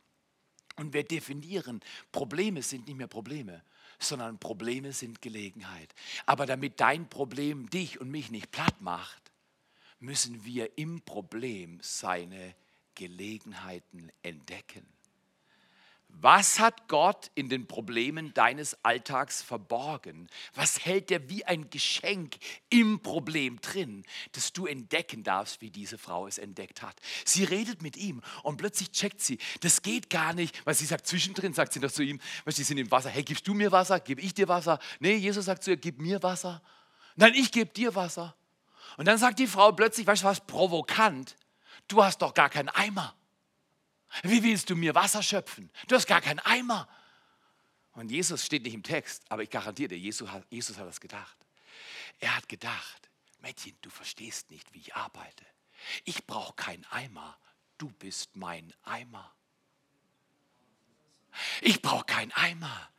Und 0.76 0.94
wir 0.94 1.04
definieren, 1.04 1.82
Probleme 2.12 2.62
sind 2.62 2.88
nicht 2.88 2.98
mehr 2.98 3.08
Probleme, 3.08 3.64
sondern 4.00 4.38
Probleme 4.38 4.94
sind 4.94 5.22
Gelegenheit. 5.22 5.94
Aber 6.28 6.46
damit 6.46 6.80
dein 6.80 7.10
Problem 7.10 7.68
dich 7.70 8.00
und 8.00 8.12
mich 8.12 8.30
nicht 8.30 8.52
platt 8.52 8.80
macht, 8.80 9.32
müssen 10.00 10.46
wir 10.46 10.78
im 10.78 11.02
Problem 11.02 11.80
seine 11.82 12.56
Gelegenheiten 12.98 14.12
entdecken. 14.24 14.86
Was 16.10 16.60
hat 16.60 16.88
Gott 16.88 17.30
in 17.36 17.48
den 17.48 17.68
Problemen 17.68 18.34
deines 18.34 18.84
Alltags 18.84 19.44
verborgen? 19.44 20.30
Was 20.56 20.84
hält 20.84 21.12
er 21.12 21.30
wie 21.30 21.46
ein 21.46 21.70
Geschenk 21.70 22.38
im 22.70 23.02
Problem 23.02 23.62
drin, 23.62 24.04
das 24.32 24.52
du 24.52 24.66
entdecken 24.66 25.24
darfst, 25.24 25.62
wie 25.62 25.70
diese 25.70 26.00
Frau 26.00 26.26
es 26.26 26.40
entdeckt 26.40 26.82
hat? 26.82 27.00
Sie 27.24 27.44
redet 27.44 27.84
mit 27.84 27.98
ihm 27.98 28.24
und 28.42 28.58
plötzlich 28.58 28.92
checkt 28.92 29.22
sie, 29.22 29.38
das 29.60 29.84
geht 29.84 30.10
gar 30.10 30.34
nicht, 30.34 30.66
weil 30.66 30.74
sie 30.74 30.86
sagt, 30.86 31.06
zwischendrin 31.06 31.54
sagt 31.54 31.74
sie 31.74 31.80
noch 31.80 31.92
zu 31.92 32.02
ihm, 32.02 32.20
weil 32.46 32.56
sie 32.56 32.64
sind 32.64 32.80
im 32.80 32.90
Wasser, 32.90 33.10
hey, 33.10 33.24
gibst 33.24 33.48
du 33.48 33.54
mir 33.54 33.72
Wasser? 33.72 34.00
Gib 34.00 34.18
ich 34.18 34.34
dir 34.34 34.48
Wasser? 34.48 34.80
Nee, 35.00 35.18
Jesus 35.18 35.46
sagt 35.46 35.64
zu 35.64 35.72
ihr, 35.72 35.78
gib 35.78 36.02
mir 36.02 36.24
Wasser. 36.24 36.64
Nein, 37.16 37.36
ich 37.36 37.52
gebe 37.52 37.72
dir 37.72 37.94
Wasser. 37.94 38.36
Und 38.96 39.08
dann 39.08 39.20
sagt 39.20 39.38
die 39.38 39.48
Frau 39.48 39.72
plötzlich, 39.72 40.08
weißt 40.08 40.24
du 40.24 40.28
was, 40.28 40.48
provokant, 40.48 41.36
du 41.88 42.04
hast 42.04 42.22
doch 42.22 42.34
gar 42.34 42.50
keinen 42.50 42.70
Eimer. 42.70 43.16
Wie 44.24 44.42
willst 44.44 44.70
du 44.70 44.76
mir 44.76 44.96
Wasser 44.96 45.22
schöpfen? 45.22 45.70
Du 45.88 45.96
hast 45.96 46.08
gar 46.08 46.22
keinen 46.22 46.40
Eimer. 46.40 46.88
Und 47.94 48.12
Jesus 48.12 48.46
steht 48.46 48.64
nicht 48.64 48.74
im 48.74 48.84
Text, 48.84 49.24
aber 49.30 49.44
ich 49.44 49.50
garantiere 49.50 49.90
dir, 49.90 49.98
Jesus 49.98 50.30
hat, 50.30 50.46
Jesus 50.50 50.78
hat 50.78 50.88
das 50.88 51.02
gedacht. 51.02 51.38
Er 52.20 52.36
hat 52.36 52.48
gedacht, 52.48 53.10
Mädchen, 53.40 53.76
du 53.82 53.90
verstehst 53.90 54.50
nicht, 54.50 54.74
wie 54.74 54.80
ich 54.80 54.96
arbeite. 54.96 55.46
Ich 56.06 56.26
brauche 56.26 56.54
keinen 56.54 56.86
Eimer, 56.86 57.38
du 57.78 57.90
bist 57.90 58.36
mein 58.36 58.74
Eimer. 58.84 59.34
Ich 61.62 61.82
brauche 61.82 62.06
keinen 62.06 62.32
Eimer. 62.34 62.90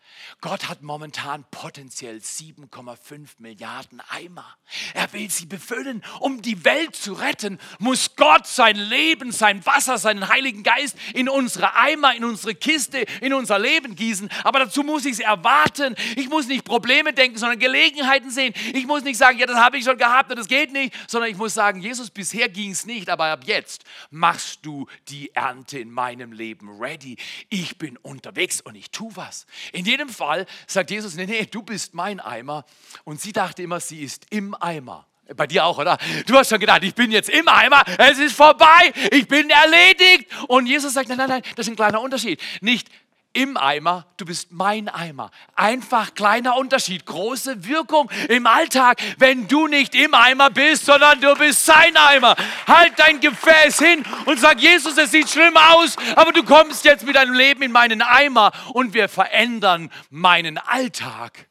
Gott 0.40 0.68
hat 0.68 0.82
momentan 0.82 1.44
potenziell 1.50 2.18
7,5 2.18 3.28
Milliarden 3.38 4.00
Eimer. 4.08 4.46
Er 4.94 5.12
will 5.12 5.30
sie 5.30 5.46
befüllen. 5.46 6.04
Um 6.20 6.42
die 6.42 6.64
Welt 6.64 6.94
zu 6.94 7.14
retten, 7.14 7.58
muss 7.78 8.14
Gott 8.14 8.46
sein 8.46 8.76
Leben, 8.76 9.32
sein 9.32 9.64
Wasser, 9.66 9.98
seinen 9.98 10.28
Heiligen 10.28 10.62
Geist 10.62 10.96
in 11.14 11.28
unsere 11.28 11.74
Eimer, 11.74 12.14
in 12.14 12.24
unsere 12.24 12.54
Kiste, 12.54 12.98
in 13.20 13.34
unser 13.34 13.58
Leben 13.58 13.96
gießen. 13.96 14.30
Aber 14.44 14.60
dazu 14.60 14.82
muss 14.82 15.04
ich 15.06 15.14
es 15.14 15.20
erwarten. 15.20 15.96
Ich 16.14 16.28
muss 16.28 16.46
nicht 16.46 16.64
Probleme 16.64 17.12
denken, 17.12 17.38
sondern 17.38 17.58
Gelegenheiten 17.58 18.30
sehen. 18.30 18.54
Ich 18.74 18.86
muss 18.86 19.02
nicht 19.02 19.16
sagen, 19.16 19.38
ja, 19.38 19.46
das 19.46 19.56
habe 19.56 19.78
ich 19.78 19.84
schon 19.84 19.98
gehabt 19.98 20.30
und 20.30 20.38
das 20.38 20.48
geht 20.48 20.72
nicht, 20.72 20.94
sondern 21.08 21.30
ich 21.30 21.36
muss 21.36 21.54
sagen, 21.54 21.80
Jesus, 21.80 22.10
bisher 22.10 22.48
ging 22.48 22.70
es 22.70 22.86
nicht, 22.86 23.08
aber 23.08 23.26
ab 23.26 23.44
jetzt 23.44 23.84
machst 24.10 24.64
du 24.64 24.86
die 25.08 25.34
Ernte 25.34 25.78
in 25.80 25.90
meinem 25.90 26.32
Leben 26.32 26.80
ready. 26.80 27.16
Ich 27.48 27.78
bin 27.78 27.96
unterwegs 27.96 28.60
und 28.60 28.76
ich 28.76 28.90
tue 28.90 29.10
was. 29.16 29.46
In 29.72 29.84
jedem 29.84 29.97
Fall 30.06 30.46
sagt 30.66 30.90
Jesus, 30.90 31.14
nee, 31.14 31.26
nee, 31.26 31.46
du 31.46 31.62
bist 31.62 31.94
mein 31.94 32.20
Eimer. 32.20 32.64
Und 33.04 33.20
sie 33.20 33.32
dachte 33.32 33.62
immer, 33.62 33.80
sie 33.80 34.02
ist 34.02 34.26
im 34.30 34.54
Eimer. 34.54 35.06
Bei 35.36 35.46
dir 35.46 35.64
auch, 35.64 35.78
oder? 35.78 35.98
Du 36.26 36.36
hast 36.36 36.48
schon 36.48 36.60
gedacht, 36.60 36.82
ich 36.84 36.94
bin 36.94 37.10
jetzt 37.10 37.28
im 37.28 37.48
Eimer, 37.48 37.82
es 37.98 38.18
ist 38.18 38.34
vorbei, 38.34 38.92
ich 39.10 39.26
bin 39.26 39.50
erledigt. 39.50 40.26
Und 40.46 40.66
Jesus 40.66 40.94
sagt, 40.94 41.08
nein, 41.08 41.18
nein, 41.18 41.28
nein, 41.28 41.42
das 41.56 41.66
ist 41.66 41.72
ein 41.72 41.76
kleiner 41.76 42.00
Unterschied. 42.00 42.40
Nicht 42.60 42.88
im 43.38 43.56
Eimer, 43.56 44.04
du 44.16 44.24
bist 44.24 44.50
mein 44.50 44.88
Eimer. 44.88 45.30
Einfach 45.54 46.14
kleiner 46.14 46.56
Unterschied, 46.56 47.06
große 47.06 47.64
Wirkung 47.68 48.10
im 48.28 48.48
Alltag, 48.48 49.00
wenn 49.18 49.46
du 49.46 49.68
nicht 49.68 49.94
im 49.94 50.12
Eimer 50.12 50.50
bist, 50.50 50.86
sondern 50.86 51.20
du 51.20 51.32
bist 51.36 51.64
sein 51.64 51.96
Eimer. 51.96 52.34
Halt 52.66 52.94
dein 52.96 53.20
Gefäß 53.20 53.78
hin 53.78 54.04
und 54.26 54.40
sag, 54.40 54.58
Jesus, 54.60 54.98
es 54.98 55.12
sieht 55.12 55.30
schlimm 55.30 55.56
aus, 55.56 55.96
aber 56.16 56.32
du 56.32 56.42
kommst 56.42 56.84
jetzt 56.84 57.06
mit 57.06 57.14
deinem 57.14 57.34
Leben 57.34 57.62
in 57.62 57.70
meinen 57.70 58.02
Eimer 58.02 58.50
und 58.72 58.92
wir 58.92 59.08
verändern 59.08 59.92
meinen 60.10 60.58
Alltag. 60.58 61.46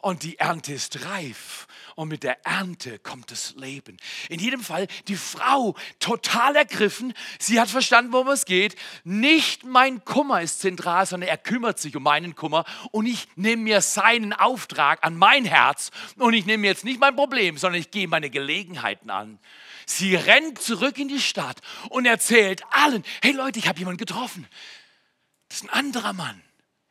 Und 0.00 0.22
die 0.22 0.38
Ernte 0.38 0.74
ist 0.74 1.06
reif 1.06 1.66
und 1.96 2.08
mit 2.08 2.22
der 2.22 2.44
Ernte 2.46 2.98
kommt 2.98 3.30
das 3.30 3.54
Leben. 3.56 3.96
In 4.28 4.40
jedem 4.40 4.62
Fall 4.62 4.86
die 5.08 5.16
Frau 5.16 5.76
total 5.98 6.56
ergriffen. 6.56 7.14
Sie 7.38 7.60
hat 7.60 7.68
verstanden, 7.68 8.12
worum 8.12 8.28
es 8.28 8.44
geht. 8.44 8.76
Nicht 9.04 9.64
mein 9.64 10.04
Kummer 10.04 10.42
ist 10.42 10.60
zentral, 10.60 11.06
sondern 11.06 11.28
er 11.28 11.38
kümmert 11.38 11.78
sich 11.78 11.96
um 11.96 12.02
meinen 12.02 12.34
Kummer 12.34 12.64
und 12.92 13.06
ich 13.06 13.28
nehme 13.36 13.62
mir 13.62 13.80
seinen 13.80 14.32
Auftrag 14.32 15.04
an 15.04 15.16
mein 15.16 15.44
Herz 15.44 15.90
und 16.16 16.34
ich 16.34 16.46
nehme 16.46 16.66
jetzt 16.66 16.84
nicht 16.84 17.00
mein 17.00 17.16
Problem, 17.16 17.58
sondern 17.58 17.80
ich 17.80 17.90
gehe 17.90 18.08
meine 18.08 18.30
Gelegenheiten 18.30 19.10
an. 19.10 19.38
Sie 19.86 20.14
rennt 20.14 20.60
zurück 20.62 20.98
in 20.98 21.08
die 21.08 21.20
Stadt 21.20 21.60
und 21.88 22.06
erzählt 22.06 22.62
allen, 22.70 23.04
hey 23.22 23.32
Leute, 23.32 23.58
ich 23.58 23.68
habe 23.68 23.78
jemanden 23.78 23.98
getroffen. 23.98 24.46
Das 25.48 25.58
ist 25.58 25.64
ein 25.64 25.70
anderer 25.70 26.12
Mann. 26.12 26.40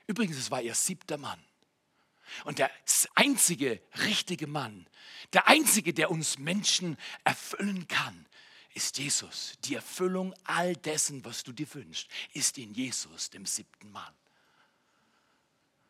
Übrigens, 0.05 0.37
es 0.37 0.51
war 0.51 0.61
ihr 0.61 0.75
siebter 0.75 1.17
Mann. 1.17 1.39
Und 2.43 2.59
der 2.59 2.69
einzige 3.15 3.81
richtige 4.05 4.47
Mann, 4.47 4.85
der 5.33 5.47
einzige, 5.47 5.93
der 5.93 6.11
uns 6.11 6.37
Menschen 6.37 6.97
erfüllen 7.23 7.87
kann, 7.87 8.25
ist 8.73 8.97
Jesus. 8.97 9.53
Die 9.65 9.75
Erfüllung 9.75 10.33
all 10.43 10.75
dessen, 10.75 11.23
was 11.25 11.43
du 11.43 11.51
dir 11.51 11.67
wünschst, 11.73 12.09
ist 12.33 12.57
in 12.57 12.73
Jesus, 12.73 13.29
dem 13.29 13.45
siebten 13.45 13.91
Mann. 13.91 14.13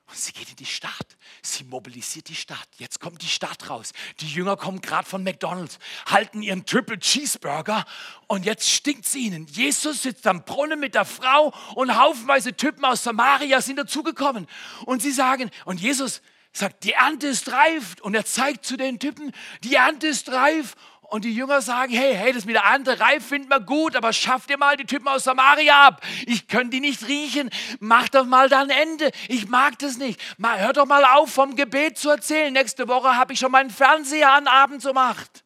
Und 0.10 0.18
sie 0.18 0.32
geht 0.32 0.50
in 0.50 0.56
die 0.56 0.66
Stadt. 0.66 1.18
Sie 1.44 1.64
mobilisiert 1.64 2.30
die 2.30 2.36
Stadt. 2.36 2.68
Jetzt 2.78 3.00
kommt 3.00 3.22
die 3.22 3.28
Stadt 3.28 3.70
raus. 3.70 3.92
Die 4.22 4.28
Jünger 4.28 4.58
kommen 4.58 4.82
gerade 4.82 5.08
von 5.08 5.24
McDonald's, 5.24 5.78
halten 6.08 6.42
ihren 6.42 6.66
Triple 6.66 6.98
Cheeseburger 6.98 7.86
und 8.28 8.44
jetzt 8.44 8.68
stinkt 8.68 9.06
es 9.06 9.14
ihnen. 9.14 9.46
Jesus 9.46 10.02
sitzt 10.02 10.26
am 10.26 10.44
Brunnen 10.46 10.80
mit 10.80 10.96
der 10.96 11.06
Frau 11.06 11.54
und 11.76 11.96
haufenweise 11.96 12.56
Typen 12.58 12.86
aus 12.86 13.04
Samaria 13.04 13.62
sind 13.62 13.76
dazugekommen. 13.76 14.48
Und 14.86 15.04
sie 15.04 15.12
sagen, 15.12 15.52
und 15.66 15.80
Jesus 15.80 16.24
sagt, 16.60 16.84
die 16.84 16.94
Ernte 16.94 17.28
ist 17.28 17.52
reif. 17.52 17.96
Und 18.02 18.16
er 18.16 18.26
zeigt 18.26 18.66
zu 18.66 18.78
den 18.78 19.00
Typen, 19.00 19.32
die 19.64 19.76
Ernte 19.76 20.08
ist 20.08 20.32
reif. 20.32 20.76
Und 21.02 21.26
die 21.26 21.34
Jünger 21.34 21.62
sagen, 21.62 21.92
hey, 21.92 22.14
hey, 22.16 22.32
das 22.34 22.46
mit 22.46 22.56
der 22.56 22.66
Ernte 22.66 23.00
reif 23.00 23.26
finden 23.26 23.50
wir 23.50 23.60
gut, 23.60 23.96
aber 23.96 24.14
schafft 24.14 24.52
ihr 24.52 24.60
mal 24.60 24.78
die 24.78 24.86
Typen 24.86 25.08
aus 25.08 25.24
Samaria 25.24 25.88
ab. 25.88 26.06
Ich 26.28 26.48
kann 26.48 26.70
die 26.70 26.80
nicht 26.80 27.08
riechen. 27.08 27.50
Mach 27.80 28.10
doch 28.10 28.26
mal 28.26 28.48
da 28.48 28.62
ein 28.62 28.70
Ende. 28.70 29.12
Ich 29.28 29.48
mag 29.48 29.80
das 29.80 29.98
nicht. 29.98 30.22
Mal, 30.38 30.62
hört 30.62 30.78
doch 30.78 30.86
mal 30.86 31.04
auf, 31.04 31.32
vom 31.34 31.56
Gebet 31.56 31.98
zu 31.98 32.12
erzählen. 32.12 32.54
Nächste 32.54 32.88
Woche 32.88 33.16
habe 33.16 33.34
ich 33.34 33.40
schon 33.40 33.52
meinen 33.52 33.72
Fernseher 33.72 34.32
an 34.32 34.48
Abend 34.48 34.84
so 34.84 34.94
macht. 34.94 35.44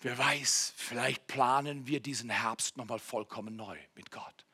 Wer 0.00 0.18
weiß, 0.18 0.74
vielleicht 0.76 1.26
planen 1.26 1.86
wir 1.86 2.00
diesen 2.00 2.28
Herbst 2.28 2.76
nochmal 2.76 2.98
vollkommen 2.98 3.56
neu 3.56 3.78
mit 3.94 4.10
Gott. 4.10 4.45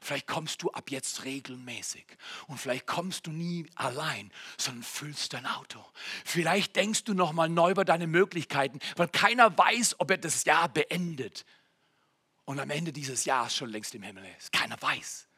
Vielleicht 0.00 0.26
kommst 0.26 0.62
du 0.62 0.70
ab 0.70 0.90
jetzt 0.90 1.24
regelmäßig 1.24 2.06
und 2.46 2.58
vielleicht 2.58 2.86
kommst 2.86 3.26
du 3.26 3.30
nie 3.30 3.66
allein, 3.74 4.32
sondern 4.56 4.82
füllst 4.82 5.32
dein 5.32 5.46
Auto. 5.46 5.84
Vielleicht 6.24 6.76
denkst 6.76 7.04
du 7.04 7.14
noch 7.14 7.32
mal 7.32 7.48
neu 7.48 7.70
über 7.70 7.84
deine 7.84 8.06
Möglichkeiten, 8.06 8.78
weil 8.96 9.08
keiner 9.08 9.56
weiß, 9.56 9.96
ob 9.98 10.10
er 10.10 10.18
das 10.18 10.44
Jahr 10.44 10.68
beendet 10.68 11.44
und 12.44 12.60
am 12.60 12.70
Ende 12.70 12.92
dieses 12.92 13.24
Jahres 13.24 13.54
schon 13.54 13.70
längst 13.70 13.94
im 13.94 14.02
Himmel 14.02 14.24
ist. 14.38 14.52
Keiner 14.52 14.80
weiß. 14.80 15.28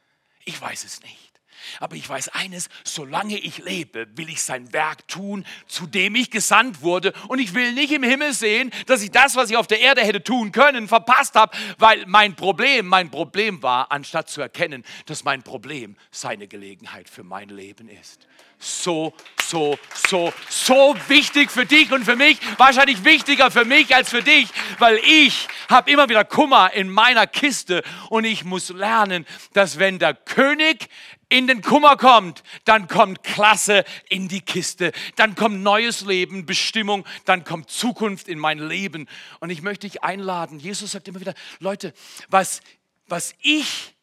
Ich 0.44 0.60
weiß 0.60 0.84
es 0.84 1.02
nicht. 1.02 1.29
Aber 1.78 1.96
ich 1.96 2.08
weiß 2.08 2.28
eines, 2.30 2.68
solange 2.84 3.38
ich 3.38 3.58
lebe, 3.58 4.06
will 4.16 4.28
ich 4.28 4.42
sein 4.42 4.72
Werk 4.72 5.06
tun, 5.08 5.44
zu 5.66 5.86
dem 5.86 6.14
ich 6.14 6.30
gesandt 6.30 6.82
wurde. 6.82 7.12
Und 7.28 7.38
ich 7.38 7.54
will 7.54 7.72
nicht 7.72 7.92
im 7.92 8.02
Himmel 8.02 8.32
sehen, 8.32 8.70
dass 8.86 9.02
ich 9.02 9.10
das, 9.10 9.36
was 9.36 9.50
ich 9.50 9.56
auf 9.56 9.66
der 9.66 9.80
Erde 9.80 10.02
hätte 10.02 10.22
tun 10.22 10.52
können, 10.52 10.88
verpasst 10.88 11.34
habe, 11.34 11.56
weil 11.78 12.04
mein 12.06 12.36
Problem, 12.36 12.86
mein 12.86 13.10
Problem 13.10 13.62
war, 13.62 13.90
anstatt 13.92 14.28
zu 14.28 14.40
erkennen, 14.40 14.84
dass 15.06 15.24
mein 15.24 15.42
Problem 15.42 15.96
seine 16.10 16.48
Gelegenheit 16.48 17.08
für 17.08 17.22
mein 17.22 17.48
Leben 17.48 17.88
ist. 17.88 18.26
So, 18.58 19.14
so, 19.40 19.78
so, 20.08 20.32
so 20.50 20.94
wichtig 21.08 21.50
für 21.50 21.64
dich 21.64 21.90
und 21.92 22.04
für 22.04 22.14
mich, 22.14 22.38
wahrscheinlich 22.58 23.04
wichtiger 23.04 23.50
für 23.50 23.64
mich 23.64 23.94
als 23.94 24.10
für 24.10 24.22
dich, 24.22 24.48
weil 24.78 24.96
ich 24.98 25.48
habe 25.70 25.90
immer 25.90 26.08
wieder 26.10 26.24
Kummer 26.24 26.72
in 26.74 26.90
meiner 26.90 27.26
Kiste 27.26 27.82
und 28.10 28.24
ich 28.24 28.44
muss 28.44 28.68
lernen, 28.68 29.26
dass 29.54 29.78
wenn 29.78 29.98
der 29.98 30.14
König 30.14 30.88
in 31.30 31.46
den 31.46 31.62
Kummer 31.62 31.96
kommt, 31.96 32.42
dann 32.66 32.88
kommt 32.88 33.22
Klasse 33.22 33.84
in 34.10 34.28
die 34.28 34.42
Kiste, 34.42 34.92
dann 35.16 35.34
kommt 35.34 35.62
neues 35.62 36.02
Leben, 36.02 36.44
Bestimmung, 36.44 37.06
dann 37.24 37.44
kommt 37.44 37.70
Zukunft 37.70 38.28
in 38.28 38.38
mein 38.38 38.58
Leben. 38.58 39.08
Und 39.38 39.48
ich 39.48 39.62
möchte 39.62 39.88
dich 39.88 40.04
einladen. 40.04 40.58
Jesus 40.58 40.90
sagt 40.90 41.08
immer 41.08 41.20
wieder, 41.20 41.34
Leute, 41.60 41.94
was, 42.28 42.60
was 43.06 43.34
ich 43.40 43.94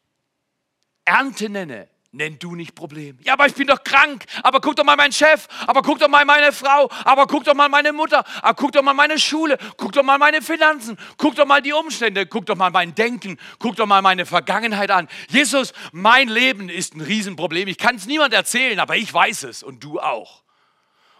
Ernte 1.04 1.48
nenne, 1.48 1.88
Nenn 2.10 2.38
du 2.38 2.54
nicht 2.54 2.74
Problem. 2.74 3.18
Ja, 3.22 3.34
aber 3.34 3.46
ich 3.46 3.54
bin 3.54 3.66
doch 3.66 3.84
krank. 3.84 4.24
Aber 4.42 4.62
guck 4.62 4.76
doch 4.76 4.84
mal 4.84 4.96
meinen 4.96 5.12
Chef. 5.12 5.46
Aber 5.66 5.82
guck 5.82 5.98
doch 5.98 6.08
mal 6.08 6.24
meine 6.24 6.52
Frau. 6.52 6.90
Aber 7.04 7.26
guck 7.26 7.44
doch 7.44 7.54
mal 7.54 7.68
meine 7.68 7.92
Mutter. 7.92 8.24
Aber 8.42 8.54
guck 8.54 8.72
doch 8.72 8.82
mal 8.82 8.94
meine 8.94 9.18
Schule. 9.18 9.58
Guck 9.76 9.92
doch 9.92 10.02
mal 10.02 10.16
meine 10.16 10.40
Finanzen. 10.40 10.96
Guck 11.18 11.34
doch 11.34 11.44
mal 11.44 11.60
die 11.60 11.74
Umstände. 11.74 12.24
Guck 12.26 12.46
doch 12.46 12.56
mal 12.56 12.70
mein 12.70 12.94
Denken. 12.94 13.38
Guck 13.58 13.76
doch 13.76 13.86
mal 13.86 14.00
meine 14.00 14.24
Vergangenheit 14.24 14.90
an. 14.90 15.06
Jesus, 15.28 15.74
mein 15.92 16.28
Leben 16.28 16.70
ist 16.70 16.94
ein 16.94 17.02
Riesenproblem. 17.02 17.68
Ich 17.68 17.76
kann 17.76 17.96
es 17.96 18.06
niemand 18.06 18.32
erzählen, 18.32 18.80
aber 18.80 18.96
ich 18.96 19.12
weiß 19.12 19.42
es 19.42 19.62
und 19.62 19.84
du 19.84 20.00
auch. 20.00 20.42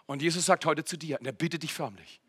Und 0.06 0.22
Jesus 0.22 0.46
sagt 0.46 0.64
heute 0.64 0.84
zu 0.84 0.96
dir, 0.96 1.20
und 1.20 1.26
er 1.26 1.32
bittet 1.32 1.62
dich 1.64 1.74
förmlich, 1.74 2.22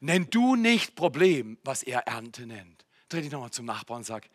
nenn 0.00 0.28
du 0.28 0.56
nicht 0.56 0.96
Problem, 0.96 1.56
was 1.62 1.84
er 1.84 2.00
Ernte 2.08 2.46
nennt. 2.46 2.84
Dreh 3.08 3.20
dich 3.20 3.30
nochmal 3.30 3.52
zum 3.52 3.64
Nachbarn 3.64 3.98
und 3.98 4.04
sag, 4.04 4.28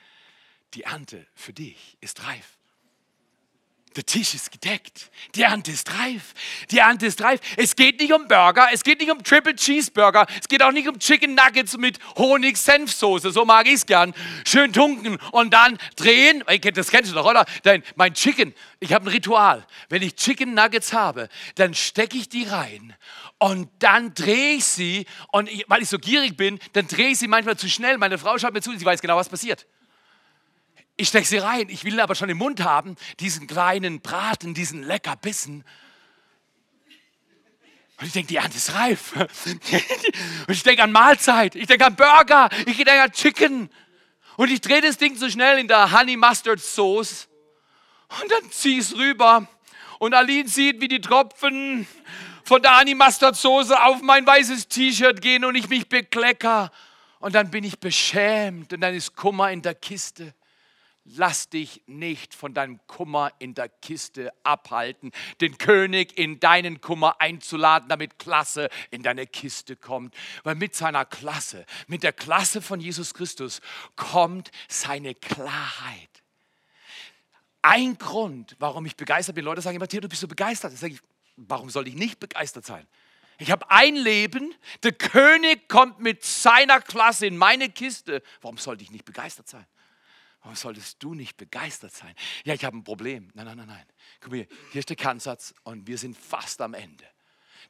die 0.74 0.84
Ernte 0.84 1.28
für 1.36 1.52
dich 1.52 1.98
ist 2.00 2.26
reif. 2.26 2.58
Der 3.96 4.06
Tisch 4.06 4.36
ist 4.36 4.52
gedeckt. 4.52 5.10
Die 5.34 5.42
Ernte 5.42 5.72
ist 5.72 5.92
reif. 5.98 6.36
Die 6.70 6.78
Ernte 6.78 7.08
ist 7.08 7.22
reif. 7.24 7.40
Es 7.56 7.76
geht 7.76 8.00
nicht 8.00 8.14
um 8.14 8.28
Burger, 8.28 8.68
es 8.72 8.84
geht 8.84 9.00
nicht 9.00 9.12
um 9.12 9.24
Triple 9.24 9.56
Cheeseburger, 9.56 10.28
es 10.40 10.48
geht 10.48 10.62
auch 10.62 10.72
nicht 10.72 10.88
um 10.88 11.00
Chicken 11.00 11.34
Nuggets 11.34 11.78
mit 11.78 11.98
Honig-Senfsoße. 12.16 13.32
So 13.32 13.44
mag 13.44 13.66
ich 13.66 13.74
es 13.74 13.86
gern. 13.88 14.14
Schön 14.48 14.72
tunken 14.72 15.18
und 15.32 15.52
dann 15.52 15.80
drehen. 15.96 16.44
Das 16.76 16.92
kennst 16.92 17.12
du 17.12 17.16
doch, 17.16 17.26
oder? 17.26 17.46
Dein, 17.64 17.84
mein 17.96 18.14
Chicken. 18.14 18.54
Ich 18.80 18.94
habe 18.94 19.06
ein 19.06 19.08
Ritual. 19.08 19.66
Wenn 19.90 20.04
ich 20.04 20.16
Chicken 20.16 20.54
Nuggets 20.54 20.94
habe, 20.94 21.28
dann 21.56 21.74
stecke 21.74 22.18
ich 22.18 22.30
die 22.30 22.44
rein 22.44 22.96
und 23.40 23.70
dann 23.80 24.14
drehe 24.14 24.56
ich 24.56 24.66
sie. 24.66 25.06
Und 25.32 25.50
ich, 25.50 25.66
weil 25.68 25.82
ich 25.82 25.90
so 25.90 25.98
gierig 25.98 26.38
bin, 26.38 26.60
dann 26.74 26.88
drehe 26.88 27.10
ich 27.10 27.18
sie 27.18 27.28
manchmal 27.28 27.58
zu 27.58 27.68
schnell. 27.68 27.98
Meine 27.98 28.18
Frau 28.18 28.38
schaut 28.38 28.54
mir 28.54 28.62
zu, 28.62 28.78
sie 28.78 28.86
weiß 28.86 29.02
genau, 29.02 29.18
was 29.18 29.30
passiert. 29.30 29.66
Ich 30.98 31.10
stecke 31.10 31.28
sie 31.28 31.38
rein, 31.38 31.70
ich 31.70 31.84
will 31.84 32.00
aber 32.00 32.16
schon 32.16 32.30
im 32.30 32.40
Mund 32.40 32.64
haben, 32.64 32.96
diesen 33.20 33.46
kleinen 33.46 34.02
Braten, 34.02 34.56
diesen 34.56 34.82
lecker 34.82 35.16
Bissen. 35.16 35.64
Und 38.00 38.08
ich 38.08 38.14
denke, 38.14 38.28
die 38.28 38.40
Hand 38.40 38.56
ist 38.56 38.74
reif. 38.74 39.14
Und 39.16 39.30
ich 40.50 40.64
denke 40.64 40.84
an 40.84 40.92
Mahlzeit, 40.92 41.56
ich 41.56 41.68
denke 41.68 41.86
an 41.86 41.96
Burger, 41.96 42.50
ich 42.66 42.78
denke 42.78 43.02
an 43.02 43.12
Chicken. 43.12 43.70
Und 44.38 44.52
ich 44.52 44.62
drehe 44.62 44.82
das 44.82 44.98
Ding 44.98 45.16
so 45.16 45.30
schnell 45.30 45.60
in 45.60 45.68
der 45.68 45.92
Honey 45.92 46.18
Mustard 46.18 46.60
Sauce. 46.60 47.28
Und 48.22 48.32
dann 48.32 48.52
ziehe 48.52 48.80
ich 48.80 48.86
es 48.86 48.96
rüber. 48.96 49.48
Und 50.00 50.14
Aline 50.14 50.48
sieht, 50.48 50.82
wie 50.82 50.88
die 50.88 51.02
Tropfen 51.02 51.88
von 52.44 52.62
der 52.62 52.80
Honey 52.80 52.96
Mustard 52.96 53.36
Soße 53.36 53.80
auf 53.84 54.02
mein 54.02 54.26
weißes 54.26 54.68
T-Shirt 54.68 55.22
gehen 55.22 55.44
und 55.44 55.56
ich 55.56 55.70
mich 55.70 55.90
beklecker. 55.90 56.72
Und 57.20 57.36
dann 57.36 57.52
bin 57.52 57.64
ich 57.64 57.80
beschämt 57.80 58.74
und 58.74 58.82
dann 58.82 58.94
ist 58.96 59.16
Kummer 59.16 59.52
in 59.52 59.62
der 59.62 59.76
Kiste. 59.76 60.34
Lass 61.16 61.48
dich 61.48 61.84
nicht 61.88 62.36
von 62.36 62.54
deinem 62.54 62.86
Kummer 62.86 63.32
in 63.40 63.54
der 63.54 63.70
Kiste 63.70 64.34
abhalten, 64.44 65.12
den 65.40 65.58
König 65.58 66.18
in 66.18 66.42
deinen 66.42 66.82
Kummer 66.82 67.22
einzuladen, 67.22 67.88
damit 67.88 68.20
Klasse 68.20 68.70
in 68.92 69.04
deine 69.04 69.26
Kiste 69.26 69.78
kommt. 69.78 70.14
Weil 70.44 70.56
mit 70.56 70.76
seiner 70.76 71.06
Klasse, 71.06 71.66
mit 71.88 72.04
der 72.04 72.12
Klasse 72.12 72.62
von 72.62 72.82
Jesus 72.82 73.14
Christus 73.14 73.62
kommt 73.96 74.52
seine 74.68 75.16
Klarheit. 75.16 76.10
Ein 77.62 77.98
Grund, 77.98 78.58
warum 78.60 78.86
ich 78.86 78.98
begeistert 78.98 79.36
bin, 79.36 79.46
Leute 79.46 79.62
sagen 79.62 79.78
immer, 79.78 79.88
du 79.88 80.10
bist 80.10 80.20
so 80.20 80.28
begeistert. 80.28 80.74
Ich 80.74 80.80
sage, 80.80 80.98
warum 81.38 81.70
soll 81.70 81.88
ich 81.88 81.96
nicht 81.96 82.20
begeistert 82.20 82.66
sein? 82.66 82.86
Ich 83.40 83.52
habe 83.52 83.70
ein 83.72 83.96
Leben, 83.96 84.54
der 84.84 84.92
König 84.92 85.70
kommt 85.70 86.00
mit 86.00 86.26
seiner 86.26 86.82
Klasse 86.82 87.28
in 87.28 87.38
meine 87.38 87.70
Kiste. 87.70 88.22
Warum 88.42 88.58
sollte 88.58 88.84
ich 88.84 88.92
nicht 88.92 89.06
begeistert 89.06 89.48
sein? 89.48 89.66
Warum 90.42 90.56
solltest 90.56 91.02
du 91.04 91.14
nicht 91.14 91.38
begeistert 91.38 91.94
sein? 91.94 92.14
Ja, 92.46 92.54
ich 92.54 92.64
habe 92.64 92.78
ein 92.78 92.84
Problem. 92.84 93.32
Nein, 93.34 93.46
nein, 93.46 93.58
nein, 93.58 93.68
nein. 93.68 93.86
Guck 94.20 94.32
mal, 94.32 94.48
hier 94.72 94.80
ist 94.80 94.90
der 94.90 94.96
Kernsatz 94.96 95.54
und 95.64 95.88
wir 95.88 95.98
sind 95.98 96.18
fast 96.18 96.62
am 96.62 96.74
Ende. 96.74 97.06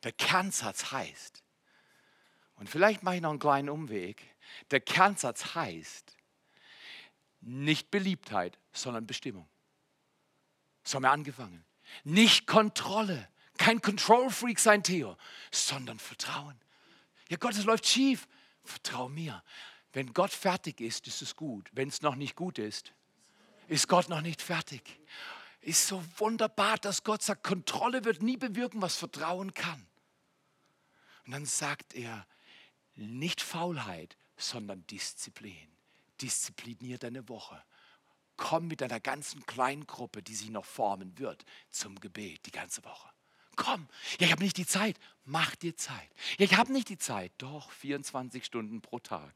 Der 0.03 0.11
Kernsatz 0.11 0.91
heißt, 0.91 1.43
und 2.55 2.69
vielleicht 2.69 3.03
mache 3.03 3.15
ich 3.15 3.21
noch 3.21 3.29
einen 3.29 3.39
kleinen 3.39 3.69
Umweg, 3.69 4.23
der 4.71 4.79
Kernsatz 4.79 5.55
heißt, 5.55 6.17
nicht 7.41 7.91
Beliebtheit, 7.91 8.57
sondern 8.73 9.07
Bestimmung. 9.07 9.47
So 10.83 10.95
haben 10.95 11.03
wir 11.03 11.11
angefangen. 11.11 11.63
Nicht 12.03 12.47
Kontrolle, 12.47 13.29
kein 13.57 13.81
Control-Freak 13.81 14.59
sein, 14.59 14.83
Theo, 14.83 15.17
sondern 15.51 15.99
Vertrauen. 15.99 16.59
Ja, 17.29 17.37
Gott, 17.37 17.53
es 17.53 17.65
läuft 17.65 17.87
schief. 17.87 18.27
Vertrau 18.63 19.07
mir. 19.07 19.43
Wenn 19.93 20.13
Gott 20.13 20.31
fertig 20.31 20.81
ist, 20.81 21.07
ist 21.07 21.21
es 21.21 21.35
gut. 21.35 21.69
Wenn 21.73 21.89
es 21.89 22.01
noch 22.01 22.15
nicht 22.15 22.35
gut 22.35 22.59
ist, 22.59 22.93
ist 23.67 23.87
Gott 23.87 24.09
noch 24.09 24.21
nicht 24.21 24.41
fertig. 24.41 24.99
Ist 25.61 25.87
so 25.87 26.03
wunderbar, 26.17 26.77
dass 26.77 27.03
Gott 27.03 27.21
sagt, 27.21 27.43
Kontrolle 27.43 28.05
wird 28.05 28.21
nie 28.21 28.37
bewirken, 28.37 28.81
was 28.81 28.95
Vertrauen 28.95 29.53
kann. 29.53 29.87
Und 31.25 31.33
dann 31.33 31.45
sagt 31.45 31.93
er, 31.93 32.25
nicht 32.95 33.41
Faulheit, 33.41 34.17
sondern 34.37 34.85
Disziplin. 34.87 35.67
Disziplinier 36.21 36.97
deine 36.97 37.27
Woche. 37.27 37.61
Komm 38.37 38.67
mit 38.67 38.81
deiner 38.81 38.99
ganzen 38.99 39.45
kleinen 39.45 39.87
Gruppe, 39.87 40.21
die 40.21 40.35
sich 40.35 40.49
noch 40.49 40.65
formen 40.65 41.17
wird, 41.17 41.43
zum 41.71 41.99
Gebet 41.99 42.45
die 42.45 42.51
ganze 42.51 42.83
Woche. 42.83 43.09
Komm. 43.55 43.87
Ja, 44.19 44.27
ich 44.27 44.31
habe 44.31 44.43
nicht 44.43 44.57
die 44.57 44.67
Zeit. 44.67 44.99
Mach 45.25 45.55
dir 45.55 45.75
Zeit. 45.75 46.09
Ja, 46.37 46.45
ich 46.45 46.55
habe 46.55 46.71
nicht 46.71 46.89
die 46.89 46.99
Zeit. 46.99 47.33
Doch, 47.39 47.71
24 47.71 48.45
Stunden 48.45 48.81
pro 48.81 48.99
Tag. 48.99 49.33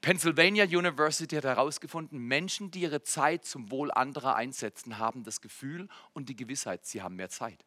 Pennsylvania 0.00 0.64
University 0.64 1.36
hat 1.36 1.44
herausgefunden, 1.44 2.18
Menschen, 2.18 2.70
die 2.70 2.80
ihre 2.80 3.02
Zeit 3.02 3.44
zum 3.44 3.70
Wohl 3.70 3.90
anderer 3.90 4.34
einsetzen, 4.34 4.98
haben 4.98 5.24
das 5.24 5.40
Gefühl 5.40 5.88
und 6.12 6.28
die 6.28 6.36
Gewissheit, 6.36 6.84
sie 6.86 7.02
haben 7.02 7.16
mehr 7.16 7.28
Zeit. 7.28 7.64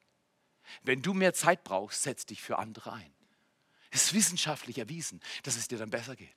Wenn 0.84 1.02
du 1.02 1.14
mehr 1.14 1.34
Zeit 1.34 1.64
brauchst, 1.64 2.04
setz 2.04 2.26
dich 2.26 2.42
für 2.42 2.58
andere 2.58 2.94
ein. 2.94 3.14
Es 3.92 4.06
ist 4.06 4.14
wissenschaftlich 4.14 4.78
erwiesen, 4.78 5.22
dass 5.44 5.56
es 5.56 5.68
dir 5.68 5.78
dann 5.78 5.90
besser 5.90 6.16
geht. 6.16 6.36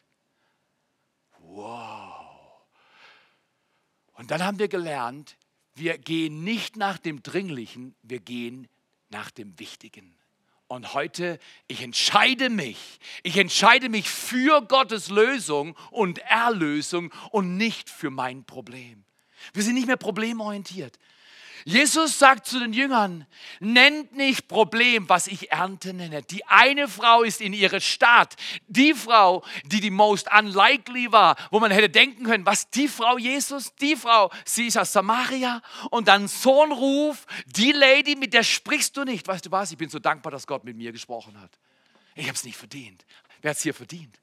Wow. 1.40 2.28
Und 4.12 4.30
dann 4.30 4.42
haben 4.42 4.58
wir 4.58 4.68
gelernt, 4.68 5.36
wir 5.74 5.96
gehen 5.96 6.42
nicht 6.44 6.76
nach 6.76 6.98
dem 6.98 7.22
Dringlichen, 7.22 7.94
wir 8.02 8.20
gehen 8.20 8.68
nach 9.08 9.30
dem 9.30 9.58
Wichtigen. 9.58 10.17
Und 10.68 10.92
heute, 10.92 11.38
ich 11.66 11.82
entscheide 11.82 12.50
mich, 12.50 13.00
ich 13.22 13.38
entscheide 13.38 13.88
mich 13.88 14.08
für 14.08 14.60
Gottes 14.60 15.08
Lösung 15.08 15.74
und 15.90 16.18
Erlösung 16.18 17.12
und 17.30 17.56
nicht 17.56 17.88
für 17.88 18.10
mein 18.10 18.44
Problem. 18.44 19.04
Wir 19.54 19.62
sind 19.62 19.74
nicht 19.74 19.86
mehr 19.86 19.96
problemorientiert. 19.96 20.98
Jesus 21.64 22.18
sagt 22.18 22.46
zu 22.46 22.58
den 22.58 22.72
Jüngern, 22.72 23.26
nennt 23.60 24.16
nicht 24.16 24.48
Problem, 24.48 25.08
was 25.08 25.26
ich 25.26 25.50
Ernte 25.50 25.92
nenne. 25.92 26.22
Die 26.22 26.44
eine 26.46 26.88
Frau 26.88 27.22
ist 27.22 27.40
in 27.40 27.52
ihrer 27.52 27.80
Stadt, 27.80 28.36
die 28.66 28.94
Frau, 28.94 29.44
die 29.64 29.80
die 29.80 29.90
most 29.90 30.28
unlikely 30.32 31.12
war, 31.12 31.36
wo 31.50 31.60
man 31.60 31.70
hätte 31.70 31.88
denken 31.88 32.24
können, 32.24 32.46
was 32.46 32.70
die 32.70 32.88
Frau 32.88 33.18
Jesus, 33.18 33.74
die 33.76 33.96
Frau, 33.96 34.30
sie 34.44 34.66
ist 34.66 34.78
aus 34.78 34.92
Samaria 34.92 35.62
und 35.90 36.08
dann 36.08 36.28
Sohnruf, 36.28 37.26
die 37.46 37.72
Lady, 37.72 38.16
mit 38.16 38.34
der 38.34 38.42
sprichst 38.42 38.96
du 38.96 39.04
nicht. 39.04 39.26
Weißt 39.26 39.46
du 39.46 39.50
was, 39.50 39.70
ich 39.70 39.78
bin 39.78 39.88
so 39.88 39.98
dankbar, 39.98 40.30
dass 40.32 40.46
Gott 40.46 40.64
mit 40.64 40.76
mir 40.76 40.92
gesprochen 40.92 41.40
hat. 41.40 41.58
Ich 42.14 42.26
habe 42.26 42.34
es 42.34 42.44
nicht 42.44 42.56
verdient. 42.56 43.04
Wer 43.42 43.50
hat 43.50 43.56
es 43.58 43.62
hier 43.62 43.74
verdient? 43.74 44.20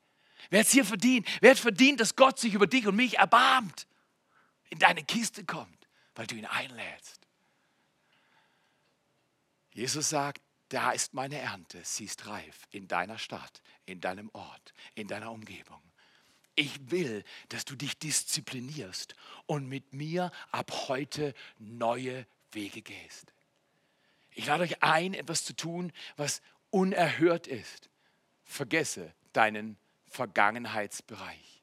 Wer 0.50 0.60
hat 0.60 0.68
es 0.68 0.74
hier 0.74 0.86
verdient? 0.86 1.28
Wer 1.42 1.52
hat 1.52 1.60
verdient, 1.60 2.00
dass 2.00 2.16
Gott 2.16 2.40
sich 2.40 2.54
über 2.54 2.68
dich 2.68 2.88
und 2.88 2.96
mich 2.96 3.18
erbarmt, 3.18 3.88
in 4.70 4.80
deine 4.80 5.04
Kiste 5.04 5.46
kommt, 5.46 5.88
weil 6.16 6.28
du 6.28 6.36
ihn 6.36 6.46
einlädst? 6.46 7.25
Jesus 9.76 10.10
sagt, 10.10 10.42
da 10.70 10.92
ist 10.92 11.14
meine 11.14 11.38
Ernte, 11.38 11.82
sie 11.84 12.06
ist 12.06 12.28
reif 12.28 12.66
in 12.72 12.88
deiner 12.88 13.20
Stadt, 13.20 13.62
in 13.86 14.00
deinem 14.00 14.30
Ort, 14.34 14.74
in 14.96 15.08
deiner 15.08 15.32
Umgebung. 15.32 15.82
Ich 16.56 16.90
will, 16.90 17.26
dass 17.50 17.66
du 17.66 17.76
dich 17.76 18.00
disziplinierst 18.00 19.16
und 19.46 19.68
mit 19.68 19.94
mir 19.94 20.32
ab 20.52 20.72
heute 20.88 21.34
neue 21.60 22.26
Wege 22.54 22.82
gehst. 22.82 23.34
Ich 24.32 24.46
lade 24.46 24.64
euch 24.64 24.82
ein, 24.82 25.14
etwas 25.14 25.44
zu 25.44 25.54
tun, 25.54 25.92
was 26.16 26.42
unerhört 26.70 27.46
ist. 27.46 27.90
Vergesse 28.46 29.14
deinen 29.34 29.78
Vergangenheitsbereich. 30.08 31.55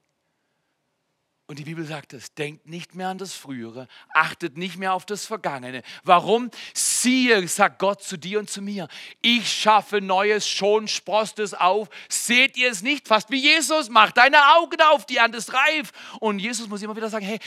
Und 1.47 1.59
die 1.59 1.65
Bibel 1.65 1.85
sagt 1.85 2.13
es, 2.13 2.33
denkt 2.35 2.67
nicht 2.67 2.95
mehr 2.95 3.09
an 3.09 3.19
das 3.19 3.35
Frühere, 3.35 3.89
achtet 4.15 4.57
nicht 4.57 4.79
mehr 4.79 4.95
auf 4.95 5.05
das 5.05 5.27
Vergangene. 5.27 5.83
Warum? 6.05 6.51
Siehe, 6.73 7.47
sagt 7.49 7.79
Gott 7.79 8.03
zu 8.03 8.17
dir 8.17 8.39
und 8.39 8.49
zu 8.49 8.63
mir, 8.63 8.89
ich 9.21 9.51
schaffe 9.51 10.01
Neues, 10.01 10.49
schon 10.49 10.89
sprost 10.89 11.41
es 11.41 11.53
auf. 11.53 11.89
Seht 12.09 12.57
ihr 12.57 12.71
es 12.71 12.83
nicht? 12.83 13.09
Fast 13.09 13.31
wie 13.31 13.41
Jesus, 13.41 13.91
macht 13.91 14.17
deine 14.17 14.39
Augen 14.57 14.81
auf, 14.93 15.05
die 15.05 15.17
Ernte 15.17 15.39
ist 15.39 15.53
reif. 15.53 15.93
Und 16.21 16.39
Jesus 16.39 16.69
muss 16.69 16.81
immer 16.81 16.97
wieder 16.97 17.11
sagen, 17.11 17.27
hey, 17.27 17.39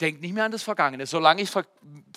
denk 0.00 0.20
nicht 0.20 0.34
mehr 0.34 0.44
an 0.44 0.52
das 0.52 0.62
Vergangene. 0.62 1.06
Solange 1.06 1.42
ich 1.42 1.50
ver 1.50 1.66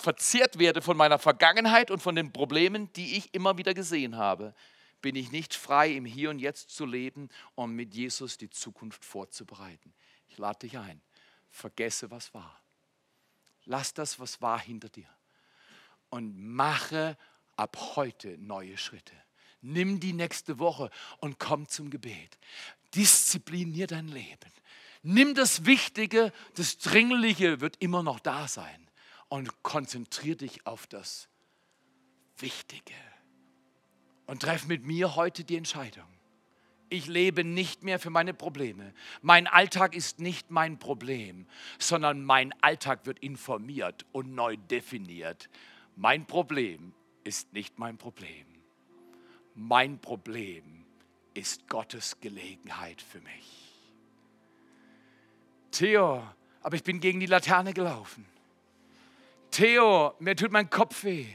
verzehrt 0.00 0.58
werde 0.58 0.82
von 0.82 0.96
meiner 0.96 1.18
Vergangenheit 1.18 1.90
und 1.90 2.02
von 2.02 2.14
den 2.14 2.32
Problemen, 2.32 2.92
die 2.92 3.16
ich 3.16 3.32
immer 3.32 3.56
wieder 3.56 3.72
gesehen 3.74 4.16
habe, 4.16 4.54
bin 5.00 5.16
ich 5.16 5.32
nicht 5.32 5.54
frei, 5.54 5.92
im 5.92 6.04
Hier 6.04 6.30
und 6.30 6.38
Jetzt 6.38 6.70
zu 6.70 6.84
leben 6.86 7.28
und 7.54 7.74
mit 7.74 7.94
Jesus 7.94 8.36
die 8.36 8.50
Zukunft 8.50 9.04
vorzubereiten. 9.04 9.94
Ich 10.34 10.38
lade 10.38 10.58
dich 10.58 10.76
ein. 10.76 11.00
Vergesse, 11.48 12.10
was 12.10 12.34
war. 12.34 12.60
Lass 13.66 13.94
das, 13.94 14.18
was 14.18 14.42
war, 14.42 14.58
hinter 14.58 14.88
dir. 14.88 15.08
Und 16.10 16.36
mache 16.36 17.16
ab 17.54 17.76
heute 17.94 18.36
neue 18.38 18.76
Schritte. 18.76 19.14
Nimm 19.60 20.00
die 20.00 20.12
nächste 20.12 20.58
Woche 20.58 20.90
und 21.18 21.38
komm 21.38 21.68
zum 21.68 21.88
Gebet. 21.88 22.36
Disziplinier 22.96 23.86
dein 23.86 24.08
Leben. 24.08 24.50
Nimm 25.04 25.36
das 25.36 25.66
Wichtige, 25.66 26.32
das 26.54 26.78
Dringliche 26.78 27.60
wird 27.60 27.76
immer 27.76 28.02
noch 28.02 28.18
da 28.18 28.48
sein. 28.48 28.90
Und 29.28 29.62
konzentriere 29.62 30.38
dich 30.38 30.66
auf 30.66 30.88
das 30.88 31.28
Wichtige. 32.38 32.94
Und 34.26 34.42
treff 34.42 34.66
mit 34.66 34.82
mir 34.82 35.14
heute 35.14 35.44
die 35.44 35.56
Entscheidung. 35.56 36.08
Ich 36.90 37.06
lebe 37.06 37.44
nicht 37.44 37.82
mehr 37.82 37.98
für 37.98 38.10
meine 38.10 38.34
Probleme. 38.34 38.92
Mein 39.22 39.46
Alltag 39.46 39.96
ist 39.96 40.20
nicht 40.20 40.50
mein 40.50 40.78
Problem, 40.78 41.46
sondern 41.78 42.24
mein 42.24 42.54
Alltag 42.62 43.06
wird 43.06 43.18
informiert 43.18 44.04
und 44.12 44.34
neu 44.34 44.56
definiert. 44.56 45.48
Mein 45.96 46.26
Problem 46.26 46.92
ist 47.24 47.52
nicht 47.52 47.78
mein 47.78 47.96
Problem. 47.96 48.46
Mein 49.54 49.98
Problem 49.98 50.84
ist 51.32 51.68
Gottes 51.68 52.20
Gelegenheit 52.20 53.00
für 53.00 53.20
mich. 53.20 53.64
Theo, 55.70 56.22
aber 56.62 56.76
ich 56.76 56.84
bin 56.84 57.00
gegen 57.00 57.20
die 57.20 57.26
Laterne 57.26 57.72
gelaufen. 57.72 58.24
Theo, 59.50 60.14
mir 60.18 60.36
tut 60.36 60.52
mein 60.52 60.70
Kopf 60.70 61.04
weh. 61.04 61.26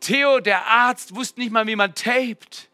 Theo, 0.00 0.40
der 0.40 0.66
Arzt, 0.66 1.14
wusste 1.14 1.40
nicht 1.40 1.52
mal, 1.52 1.66
wie 1.66 1.76
man 1.76 1.94
tapet. 1.94 2.69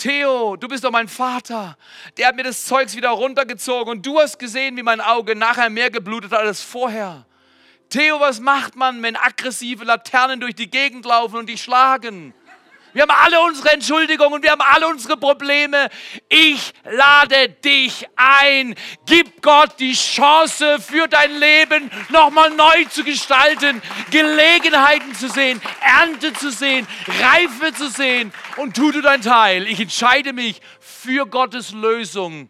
Theo, 0.00 0.56
du 0.56 0.66
bist 0.66 0.82
doch 0.82 0.90
mein 0.90 1.08
Vater. 1.08 1.76
Der 2.16 2.28
hat 2.28 2.34
mir 2.34 2.42
das 2.42 2.64
Zeugs 2.64 2.96
wieder 2.96 3.10
runtergezogen 3.10 3.90
und 3.90 4.06
du 4.06 4.18
hast 4.18 4.38
gesehen, 4.38 4.74
wie 4.78 4.82
mein 4.82 5.02
Auge 5.02 5.36
nachher 5.36 5.68
mehr 5.68 5.90
geblutet 5.90 6.32
hat 6.32 6.40
als 6.40 6.62
vorher. 6.62 7.26
Theo, 7.90 8.18
was 8.18 8.40
macht 8.40 8.76
man, 8.76 9.02
wenn 9.02 9.14
aggressive 9.14 9.84
Laternen 9.84 10.40
durch 10.40 10.54
die 10.54 10.70
Gegend 10.70 11.04
laufen 11.04 11.36
und 11.36 11.50
dich 11.50 11.60
schlagen? 11.60 12.32
Wir 12.92 13.02
haben 13.02 13.10
alle 13.10 13.40
unsere 13.40 13.72
Entschuldigungen, 13.72 14.42
wir 14.42 14.50
haben 14.50 14.60
alle 14.60 14.88
unsere 14.88 15.16
Probleme. 15.16 15.88
Ich 16.28 16.72
lade 16.84 17.48
dich 17.48 18.06
ein. 18.16 18.74
Gib 19.06 19.42
Gott 19.42 19.78
die 19.78 19.92
Chance 19.92 20.78
für 20.80 21.06
dein 21.06 21.38
Leben 21.38 21.90
nochmal 22.08 22.50
neu 22.50 22.84
zu 22.90 23.04
gestalten, 23.04 23.80
Gelegenheiten 24.10 25.14
zu 25.14 25.28
sehen, 25.28 25.60
Ernte 25.80 26.32
zu 26.32 26.50
sehen, 26.50 26.86
Reife 27.20 27.72
zu 27.74 27.88
sehen 27.88 28.32
und 28.56 28.74
tu 28.74 28.90
du 28.90 29.00
dein 29.00 29.22
Teil. 29.22 29.66
Ich 29.66 29.80
entscheide 29.80 30.32
mich 30.32 30.60
für 30.80 31.26
Gottes 31.26 31.72
Lösung 31.72 32.48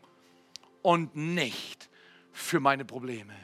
und 0.83 1.15
nicht 1.17 1.89
für 2.33 2.61
meine 2.61 2.85
Probleme. 2.85 3.35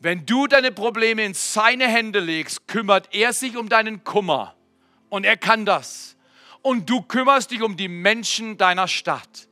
Wenn 0.00 0.24
du 0.24 0.46
deine 0.46 0.72
Probleme 0.72 1.24
in 1.24 1.34
seine 1.34 1.86
Hände 1.86 2.20
legst, 2.20 2.66
kümmert 2.66 3.14
er 3.14 3.32
sich 3.32 3.56
um 3.56 3.68
deinen 3.68 4.02
Kummer. 4.02 4.56
Und 5.10 5.24
er 5.24 5.36
kann 5.36 5.66
das. 5.66 6.16
Und 6.62 6.88
du 6.88 7.02
kümmerst 7.02 7.50
dich 7.50 7.62
um 7.62 7.76
die 7.76 7.88
Menschen 7.88 8.56
deiner 8.56 8.88
Stadt. 8.88 9.48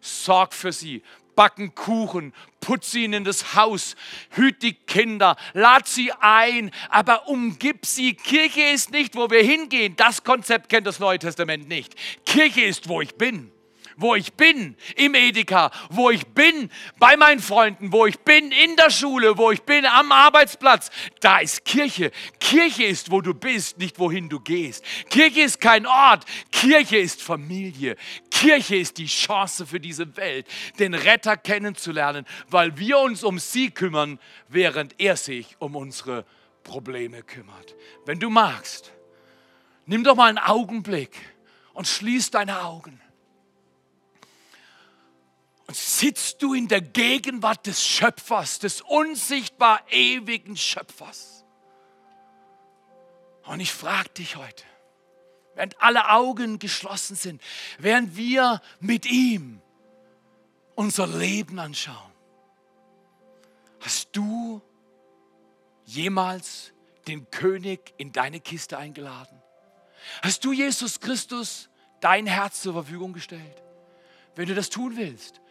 Sorg 0.00 0.52
für 0.52 0.72
sie. 0.72 1.02
Backen 1.34 1.74
Kuchen, 1.74 2.34
putz 2.60 2.92
ihnen 2.92 3.14
in 3.14 3.24
das 3.24 3.54
Haus, 3.54 3.96
hüt 4.32 4.62
die 4.62 4.74
Kinder, 4.74 5.36
lad 5.54 5.88
sie 5.88 6.12
ein, 6.20 6.70
aber 6.90 7.26
umgib 7.26 7.86
sie. 7.86 8.12
Kirche 8.12 8.60
ist 8.60 8.90
nicht, 8.90 9.16
wo 9.16 9.30
wir 9.30 9.42
hingehen. 9.42 9.96
Das 9.96 10.24
Konzept 10.24 10.68
kennt 10.68 10.86
das 10.86 10.98
Neue 10.98 11.18
Testament 11.18 11.68
nicht. 11.68 11.94
Kirche 12.26 12.60
ist, 12.60 12.86
wo 12.86 13.00
ich 13.00 13.14
bin 13.14 13.50
wo 13.96 14.14
ich 14.14 14.32
bin 14.34 14.76
im 14.96 15.14
Edeka, 15.14 15.70
wo 15.90 16.10
ich 16.10 16.26
bin 16.28 16.70
bei 16.98 17.16
meinen 17.16 17.40
Freunden, 17.40 17.92
wo 17.92 18.06
ich 18.06 18.18
bin 18.20 18.52
in 18.52 18.76
der 18.76 18.90
Schule, 18.90 19.38
wo 19.38 19.50
ich 19.50 19.62
bin 19.62 19.84
am 19.86 20.12
Arbeitsplatz. 20.12 20.90
Da 21.20 21.38
ist 21.38 21.64
Kirche. 21.64 22.10
Kirche 22.40 22.84
ist, 22.84 23.10
wo 23.10 23.20
du 23.20 23.34
bist, 23.34 23.78
nicht 23.78 23.98
wohin 23.98 24.28
du 24.28 24.40
gehst. 24.40 24.84
Kirche 25.10 25.42
ist 25.42 25.60
kein 25.60 25.86
Ort. 25.86 26.24
Kirche 26.50 26.98
ist 26.98 27.22
Familie. 27.22 27.96
Kirche 28.30 28.76
ist 28.76 28.98
die 28.98 29.06
Chance 29.06 29.66
für 29.66 29.80
diese 29.80 30.16
Welt, 30.16 30.46
den 30.78 30.94
Retter 30.94 31.36
kennenzulernen, 31.36 32.26
weil 32.48 32.76
wir 32.78 32.98
uns 32.98 33.22
um 33.22 33.38
sie 33.38 33.70
kümmern, 33.70 34.18
während 34.48 35.00
er 35.00 35.16
sich 35.16 35.56
um 35.58 35.76
unsere 35.76 36.24
Probleme 36.62 37.22
kümmert. 37.22 37.74
Wenn 38.04 38.20
du 38.20 38.30
magst, 38.30 38.92
nimm 39.86 40.04
doch 40.04 40.16
mal 40.16 40.28
einen 40.28 40.38
Augenblick 40.38 41.10
und 41.72 41.86
schließ 41.86 42.30
deine 42.30 42.62
Augen 42.62 43.00
sitzt 45.74 46.42
du 46.42 46.54
in 46.54 46.68
der 46.68 46.80
Gegenwart 46.80 47.66
des 47.66 47.84
Schöpfers, 47.84 48.58
des 48.58 48.80
unsichtbar 48.80 49.80
ewigen 49.90 50.56
Schöpfers. 50.56 51.44
Und 53.44 53.60
ich 53.60 53.72
frage 53.72 54.08
dich 54.10 54.36
heute, 54.36 54.64
während 55.54 55.80
alle 55.80 56.10
Augen 56.10 56.58
geschlossen 56.58 57.16
sind, 57.16 57.42
während 57.78 58.16
wir 58.16 58.60
mit 58.80 59.06
ihm 59.06 59.60
unser 60.74 61.06
Leben 61.06 61.58
anschauen, 61.58 62.12
hast 63.80 64.10
du 64.12 64.62
jemals 65.84 66.72
den 67.08 67.30
König 67.30 67.92
in 67.98 68.12
deine 68.12 68.40
Kiste 68.40 68.78
eingeladen? 68.78 69.42
Hast 70.22 70.44
du 70.44 70.52
Jesus 70.52 71.00
Christus 71.00 71.68
dein 72.00 72.26
Herz 72.26 72.62
zur 72.62 72.72
Verfügung 72.72 73.12
gestellt? 73.12 73.62
Wenn 74.34 74.48
du 74.48 74.54
das 74.54 74.70
tun 74.70 74.96
willst, 74.96 75.41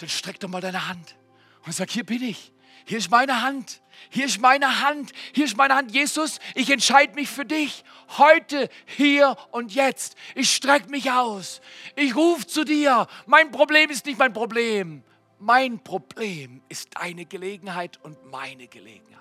dann 0.00 0.08
streck 0.08 0.40
doch 0.40 0.48
mal 0.48 0.60
deine 0.60 0.88
Hand 0.88 1.16
und 1.64 1.74
sag, 1.74 1.90
hier 1.90 2.04
bin 2.04 2.22
ich. 2.22 2.52
Hier 2.86 2.98
ist 2.98 3.10
meine 3.10 3.42
Hand. 3.42 3.82
Hier 4.08 4.24
ist 4.24 4.40
meine 4.40 4.80
Hand. 4.80 5.12
Hier 5.34 5.44
ist 5.44 5.56
meine 5.56 5.74
Hand. 5.74 5.92
Jesus, 5.92 6.38
ich 6.54 6.70
entscheide 6.70 7.14
mich 7.14 7.28
für 7.28 7.44
dich. 7.44 7.84
Heute, 8.16 8.70
hier 8.86 9.36
und 9.50 9.74
jetzt. 9.74 10.16
Ich 10.34 10.54
strecke 10.54 10.88
mich 10.88 11.10
aus. 11.10 11.60
Ich 11.96 12.16
rufe 12.16 12.46
zu 12.46 12.64
dir. 12.64 13.06
Mein 13.26 13.50
Problem 13.50 13.90
ist 13.90 14.06
nicht 14.06 14.18
mein 14.18 14.32
Problem. 14.32 15.04
Mein 15.38 15.84
Problem 15.84 16.62
ist 16.68 16.88
deine 16.96 17.26
Gelegenheit 17.26 18.00
und 18.02 18.24
meine 18.30 18.66
Gelegenheit. 18.68 19.20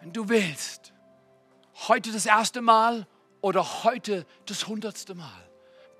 Wenn 0.00 0.12
du 0.12 0.28
willst, 0.28 0.92
heute 1.88 2.12
das 2.12 2.26
erste 2.26 2.60
Mal 2.60 3.08
oder 3.40 3.84
heute 3.84 4.24
das 4.46 4.68
hundertste 4.68 5.16
Mal 5.16 5.47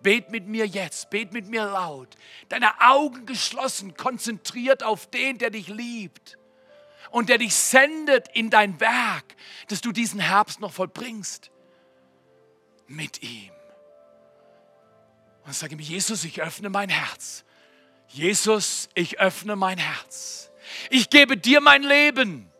Bet 0.02 0.30
mit 0.30 0.46
mir 0.46 0.66
jetzt, 0.66 1.10
bet 1.10 1.32
mit 1.32 1.48
mir 1.48 1.64
laut. 1.64 2.08
Deine 2.48 2.80
Augen 2.80 3.26
geschlossen, 3.26 3.96
konzentriert 3.96 4.82
auf 4.82 5.10
den, 5.10 5.38
der 5.38 5.50
dich 5.50 5.68
liebt 5.68 6.38
und 7.10 7.28
der 7.28 7.38
dich 7.38 7.54
sendet 7.54 8.28
in 8.34 8.50
dein 8.50 8.78
Werk, 8.80 9.24
dass 9.68 9.80
du 9.80 9.92
diesen 9.92 10.20
Herbst 10.20 10.60
noch 10.60 10.72
vollbringst. 10.72 11.50
Mit 12.86 13.22
ihm. 13.22 13.50
Und 15.44 15.54
sage 15.54 15.76
mir, 15.76 15.82
Jesus, 15.82 16.24
ich 16.24 16.40
öffne 16.40 16.70
mein 16.70 16.88
Herz. 16.88 17.44
Jesus, 18.08 18.88
ich 18.94 19.20
öffne 19.20 19.56
mein 19.56 19.78
Herz. 19.78 20.50
Ich 20.90 21.10
gebe 21.10 21.36
dir 21.36 21.60
mein 21.60 21.82
Leben. 21.82 22.50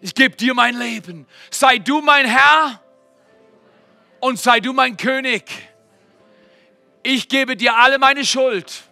Ich 0.00 0.14
gebe 0.14 0.36
dir 0.36 0.54
mein 0.54 0.76
Leben. 0.76 1.26
Sei 1.50 1.78
du 1.78 2.00
mein 2.00 2.26
Herr 2.26 2.82
und 4.20 4.38
sei 4.38 4.60
du 4.60 4.72
mein 4.72 4.96
König 4.96 5.44
ich 7.08 7.28
gebe 7.28 7.56
dir 7.56 7.74
alle 7.74 7.98
meine 7.98 8.22
Schuld. 8.22 8.82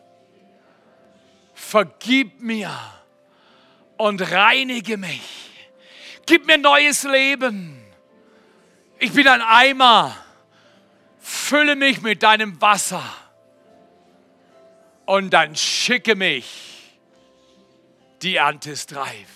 Vergib 1.52 2.40
mir 2.40 2.74
und 3.98 4.32
reinige 4.32 4.96
mich. 4.96 5.50
Gib 6.24 6.46
mir 6.46 6.56
neues 6.56 7.02
Leben. 7.02 7.78
Ich 8.98 9.12
bin 9.12 9.28
ein 9.28 9.42
Eimer. 9.42 10.16
Fülle 11.20 11.76
mich 11.76 12.00
mit 12.00 12.22
deinem 12.22 12.58
Wasser 12.62 13.04
und 15.04 15.30
dann 15.30 15.54
schicke 15.54 16.14
mich. 16.14 16.46
Die 18.22 18.36
Ernte 18.36 18.70
ist 18.70 18.96
reif. 18.96 19.28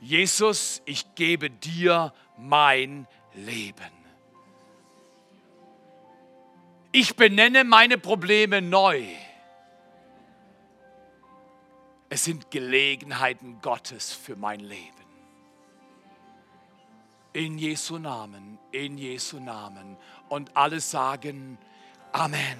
Jesus, 0.00 0.80
ich 0.86 1.14
gebe 1.14 1.50
dir 1.50 2.14
mein 2.38 3.06
Leben. 3.34 3.95
Ich 6.98 7.14
benenne 7.14 7.62
meine 7.62 7.98
Probleme 7.98 8.62
neu. 8.62 9.04
Es 12.08 12.24
sind 12.24 12.50
Gelegenheiten 12.50 13.58
Gottes 13.60 14.14
für 14.14 14.34
mein 14.34 14.60
Leben. 14.60 14.80
In 17.34 17.58
Jesu 17.58 17.98
Namen, 17.98 18.58
in 18.72 18.96
Jesu 18.96 19.38
Namen. 19.40 19.98
Und 20.30 20.56
alle 20.56 20.80
sagen 20.80 21.58
Amen. 22.12 22.56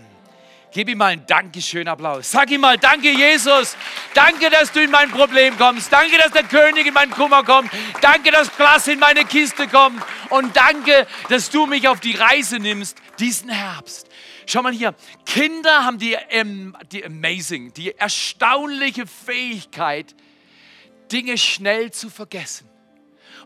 Gib 0.70 0.90
ihm 0.90 0.98
mal 0.98 1.12
einen 1.12 1.24
Dankeschön 1.24 1.88
Applaus. 1.88 2.30
Sag 2.30 2.50
ihm 2.50 2.60
mal, 2.60 2.76
danke 2.76 3.10
Jesus. 3.10 3.74
Danke, 4.12 4.50
dass 4.50 4.70
du 4.70 4.82
in 4.82 4.90
mein 4.90 5.10
Problem 5.10 5.56
kommst. 5.56 5.90
Danke, 5.90 6.18
dass 6.18 6.32
der 6.32 6.42
König 6.42 6.86
in 6.86 6.92
meinen 6.92 7.12
Kummer 7.12 7.42
kommt. 7.42 7.70
Danke, 8.02 8.30
dass 8.32 8.54
Glas 8.54 8.86
in 8.86 8.98
meine 8.98 9.24
Kiste 9.24 9.66
kommt. 9.66 10.04
Und 10.28 10.54
danke, 10.54 11.06
dass 11.30 11.48
du 11.48 11.64
mich 11.64 11.88
auf 11.88 12.00
die 12.00 12.16
Reise 12.16 12.58
nimmst 12.58 12.98
diesen 13.18 13.50
Herbst. 13.50 14.08
Schau 14.46 14.62
mal 14.62 14.72
hier, 14.72 14.94
Kinder 15.24 15.84
haben 15.84 15.98
die, 15.98 16.16
ähm, 16.30 16.76
die 16.92 17.04
amazing, 17.04 17.72
die 17.74 17.96
erstaunliche 17.96 19.06
Fähigkeit, 19.06 20.14
Dinge 21.10 21.38
schnell 21.38 21.90
zu 21.92 22.10
vergessen. 22.10 22.68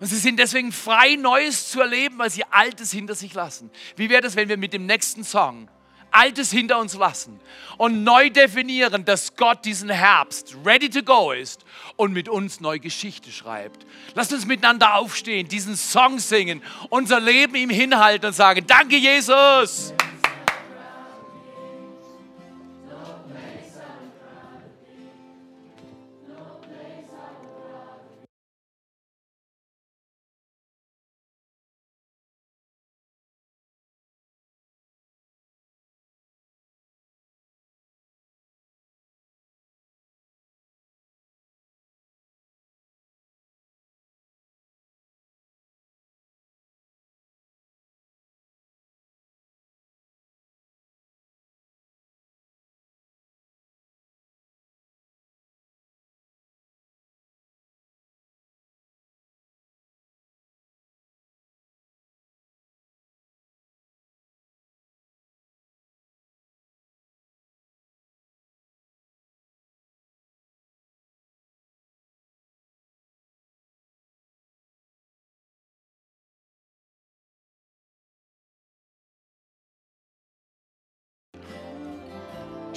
Und 0.01 0.07
sie 0.07 0.17
sind 0.17 0.39
deswegen 0.39 0.73
frei, 0.73 1.17
Neues 1.17 1.69
zu 1.69 1.81
erleben, 1.81 2.19
weil 2.19 2.31
sie 2.31 2.45
Altes 2.45 2.91
hinter 2.91 3.15
sich 3.15 3.35
lassen. 3.35 3.71
Wie 3.97 4.09
wäre 4.09 4.23
das, 4.23 4.35
wenn 4.37 4.49
wir 4.49 4.57
mit 4.57 4.73
dem 4.73 4.87
nächsten 4.87 5.25
Song 5.25 5.69
Altes 6.11 6.51
hinter 6.51 6.79
uns 6.79 6.95
lassen 6.95 7.41
und 7.77 8.05
neu 8.05 8.31
definieren, 8.31 9.05
dass 9.05 9.37
Gott 9.37 9.65
diesen 9.65 9.91
Herbst 9.91 10.57
ready 10.65 10.91
to 10.91 11.03
go 11.03 11.33
ist 11.33 11.65
und 11.97 12.13
mit 12.13 12.29
uns 12.29 12.61
neue 12.61 12.81
Geschichte 12.81 13.31
schreibt. 13.31 13.87
Lasst 14.15 14.33
uns 14.33 14.47
miteinander 14.47 14.95
aufstehen, 14.95 15.49
diesen 15.49 15.77
Song 15.77 16.19
singen, 16.19 16.63
unser 16.89 17.21
Leben 17.21 17.55
ihm 17.55 17.71
hinhalten 17.71 18.27
und 18.27 18.35
sagen, 18.35 18.65
danke 18.67 18.97
Jesus. 18.97 19.95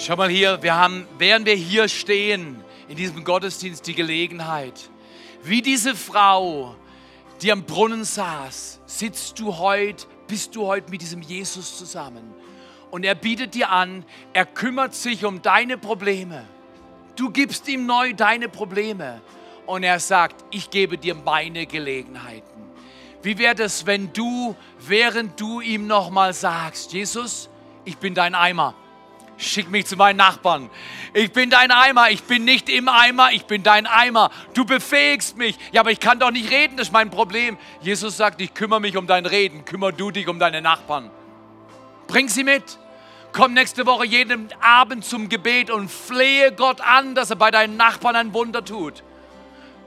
Schau 0.06 0.18
mal 0.18 0.30
hier, 0.30 0.62
wir 0.62 0.76
haben, 0.76 1.08
während 1.18 1.46
wir 1.46 1.56
hier 1.56 1.88
stehen, 1.88 2.62
in 2.90 2.98
diesem 2.98 3.24
Gottesdienst 3.24 3.88
die 3.88 3.94
Gelegenheit, 3.94 4.90
wie 5.44 5.62
diese 5.62 5.96
Frau, 5.96 6.76
die 7.42 7.54
am 7.54 7.64
Brunnen 7.64 8.04
saß, 8.04 8.82
sitzt 8.86 9.40
du 9.40 9.58
heute, 9.60 10.06
bist 10.28 10.58
du 10.58 10.68
heute 10.68 10.92
mit 10.92 11.02
diesem 11.02 11.22
Jesus 11.22 11.78
zusammen. 11.78 12.34
Und 12.92 13.06
er 13.06 13.16
bietet 13.16 13.54
dir 13.54 13.70
an, 13.70 14.04
er 14.34 14.46
kümmert 14.46 14.94
sich 14.94 15.24
um 15.24 15.42
deine 15.42 15.78
Probleme. 15.78 16.44
Du 17.16 17.30
gibst 17.30 17.70
ihm 17.70 17.86
neu 17.86 18.12
deine 18.12 18.50
Probleme. 18.50 19.22
Und 19.66 19.84
er 19.84 20.02
sagt, 20.02 20.44
ich 20.52 20.70
gebe 20.70 20.98
dir 20.98 21.16
meine 21.16 21.66
Gelegenheiten. 21.66 22.62
Wie 23.22 23.38
wäre 23.38 23.64
es, 23.64 23.86
wenn 23.86 24.12
du, 24.12 24.54
während 24.80 25.40
du 25.40 25.62
ihm 25.62 25.88
nochmal 25.88 26.34
sagst, 26.34 26.92
Jesus, 26.92 27.50
ich 27.86 27.96
bin 27.96 28.14
dein 28.14 28.36
Eimer. 28.36 28.76
Schick 29.38 29.70
mich 29.70 29.88
zu 29.88 29.96
meinen 29.96 30.18
Nachbarn. 30.18 30.70
Ich 31.14 31.32
bin 31.32 31.50
dein 31.50 31.72
Eimer. 31.72 32.10
Ich 32.12 32.24
bin 32.24 32.46
nicht 32.46 32.70
im 32.70 32.88
Eimer. 32.88 33.32
Ich 33.32 33.46
bin 33.46 33.64
dein 33.64 33.88
Eimer. 33.88 34.30
Du 34.54 34.64
befähigst 34.64 35.38
mich. 35.38 35.58
Ja, 35.72 35.82
aber 35.82 35.92
ich 35.92 36.00
kann 36.00 36.20
doch 36.20 36.32
nicht 36.32 36.52
reden. 36.52 36.78
Das 36.78 36.88
ist 36.88 36.94
mein 36.94 37.10
Problem. 37.10 37.58
Jesus 37.82 38.18
sagt, 38.18 38.42
ich 38.42 38.54
kümmere 38.54 38.80
mich 38.80 38.96
um 38.96 39.08
dein 39.08 39.26
Reden. 39.26 39.66
Kümmer 39.66 39.92
du 39.92 40.12
dich 40.12 40.28
um 40.28 40.40
deine 40.40 40.62
Nachbarn. 40.62 41.10
Bring 42.08 42.30
sie 42.30 42.44
mit. 42.44 42.78
Komm 43.32 43.56
nächste 43.56 43.88
Woche 43.88 44.06
jeden 44.06 44.50
Abend 44.62 45.04
zum 45.04 45.28
Gebet 45.28 45.72
und 45.72 45.90
flehe 45.90 46.52
Gott 46.52 46.82
an, 46.82 47.16
dass 47.16 47.32
er 47.32 47.36
bei 47.36 47.50
deinen 47.50 47.78
Nachbarn 47.78 48.16
ein 48.16 48.34
Wunder 48.34 48.64
tut. 48.64 49.04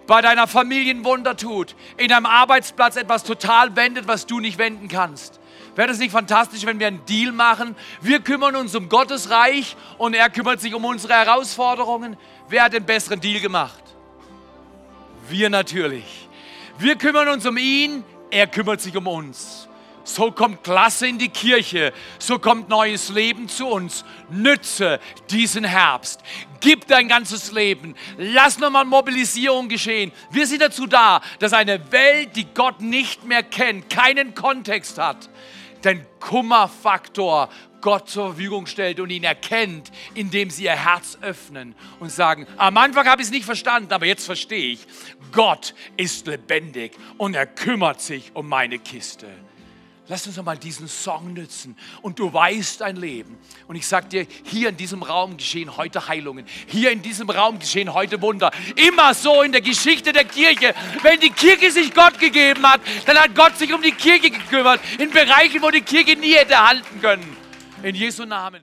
Bei 0.09 0.21
deiner 0.21 0.49
Familie 0.49 0.93
ein 0.93 1.05
Wunder 1.05 1.37
tut. 1.37 1.77
In 1.97 2.09
deinem 2.09 2.27
Arbeitsplatz 2.27 2.97
etwas 2.97 3.23
total 3.23 3.77
wendet, 3.77 4.09
was 4.09 4.27
du 4.27 4.41
nicht 4.41 4.59
wenden 4.59 4.89
kannst. 4.89 5.39
Wäre 5.77 5.89
das 5.89 5.99
nicht 5.99 6.11
fantastisch, 6.11 6.65
wenn 6.65 6.81
wir 6.81 6.87
einen 6.87 7.05
Deal 7.05 7.33
machen? 7.33 7.77
Wir 8.01 8.21
kümmern 8.21 8.57
uns 8.57 8.75
um 8.75 8.89
Gottes 8.89 9.31
Reich 9.31 9.77
und 9.99 10.15
er 10.15 10.31
kümmert 10.31 10.61
sich 10.61 10.75
um 10.75 10.85
unsere 10.85 11.13
Herausforderungen. 11.13 12.17
Wer 12.49 12.65
hat 12.65 12.73
den 12.73 12.85
besseren 12.85 13.21
Deal 13.21 13.41
gemacht? 13.41 13.83
Wir 15.29 15.51
natürlich. 15.51 16.29
Wir 16.79 16.97
kümmern 16.97 17.29
uns 17.29 17.45
um 17.45 17.59
ihn, 17.59 18.05
er 18.31 18.47
kümmert 18.47 18.81
sich 18.81 18.97
um 18.97 19.07
uns. 19.07 19.69
So 20.03 20.31
kommt 20.31 20.63
Klasse 20.63 21.09
in 21.09 21.19
die 21.19 21.29
Kirche, 21.29 21.93
so 22.19 22.39
kommt 22.39 22.69
neues 22.69 23.09
Leben 23.09 23.49
zu 23.49 23.67
uns. 23.67 24.05
Nütze 24.31 25.01
diesen 25.31 25.65
Herbst. 25.65 26.21
Gib 26.61 26.87
dein 26.87 27.09
ganzes 27.09 27.51
Leben. 27.51 27.97
Lass 28.17 28.59
nochmal 28.59 28.85
Mobilisierung 28.85 29.69
geschehen. 29.69 30.13
Wir 30.31 30.47
sind 30.47 30.63
dazu 30.63 30.87
da, 30.87 31.21
dass 31.41 31.53
eine 31.53 31.91
Welt, 31.91 32.37
die 32.37 32.47
Gott 32.55 32.81
nicht 32.81 33.25
mehr 33.25 33.43
kennt, 33.43 33.91
keinen 33.91 34.35
Kontext 34.35 34.97
hat, 34.97 35.29
den 35.87 36.05
Kummerfaktor 36.21 37.49
Gott 37.81 38.11
zur 38.11 38.29
Verfügung 38.29 38.67
stellt 38.67 38.99
und 39.01 39.11
ihn 39.11 39.25
erkennt, 39.25 39.93
indem 40.15 40.51
sie 40.51 40.65
ihr 40.65 40.73
Herz 40.73 41.19
öffnen 41.21 41.75
und 42.01 42.11
sagen, 42.11 42.47
am 42.57 42.77
Anfang 42.77 43.07
habe 43.07 43.23
ich 43.23 43.29
es 43.29 43.33
nicht 43.33 43.45
verstanden, 43.45 43.93
aber 43.93 44.07
jetzt 44.07 44.27
verstehe 44.27 44.73
ich, 44.73 44.87
Gott 45.33 45.75
ist 45.97 46.27
lebendig 46.27 46.93
und 47.17 47.35
er 47.35 47.47
kümmert 47.47 48.01
sich 48.01 48.33
um 48.35 48.49
meine 48.49 48.79
Kiste. 48.79 49.29
Lass 50.09 50.27
uns 50.27 50.41
mal 50.41 50.57
diesen 50.57 50.87
Song 50.87 51.33
nützen 51.33 51.77
und 52.01 52.19
du 52.19 52.33
weißt 52.33 52.81
dein 52.81 52.95
Leben. 52.97 53.37
Und 53.67 53.75
ich 53.75 53.87
sage 53.87 54.09
dir, 54.09 54.27
hier 54.45 54.69
in 54.69 54.77
diesem 54.77 55.03
Raum 55.03 55.37
geschehen 55.37 55.77
heute 55.77 56.07
Heilungen. 56.07 56.47
Hier 56.69 56.93
in 56.93 57.03
diesem 57.03 57.29
Raum 57.29 57.59
geschehen 57.59 57.93
heute 57.93 58.23
Wunder. 58.23 58.53
Immer 58.77 59.15
so 59.15 59.43
in 59.43 59.51
der 59.51 59.63
Geschichte 59.63 60.13
der 60.13 60.25
Kirche. 60.25 60.75
Wenn 61.03 61.19
die 61.19 61.31
Kirche 61.31 61.73
sich 61.73 61.93
Gott 61.93 62.21
gegeben 62.21 62.65
hat, 62.69 62.81
dann 63.05 63.19
hat 63.19 63.35
Gott 63.35 63.59
sich 63.59 63.73
um 63.75 63.83
die 63.83 63.93
Kirche 63.93 64.31
gekümmert. 64.31 64.81
In 64.99 65.11
Bereichen, 65.11 65.61
wo 65.61 65.71
die 65.71 65.81
Kirche 65.81 66.15
nie 66.15 66.35
hätte 66.35 66.57
halten 66.57 67.01
können. 67.01 67.37
In 67.83 67.95
Jesu 67.97 68.25
Namen. 68.25 68.63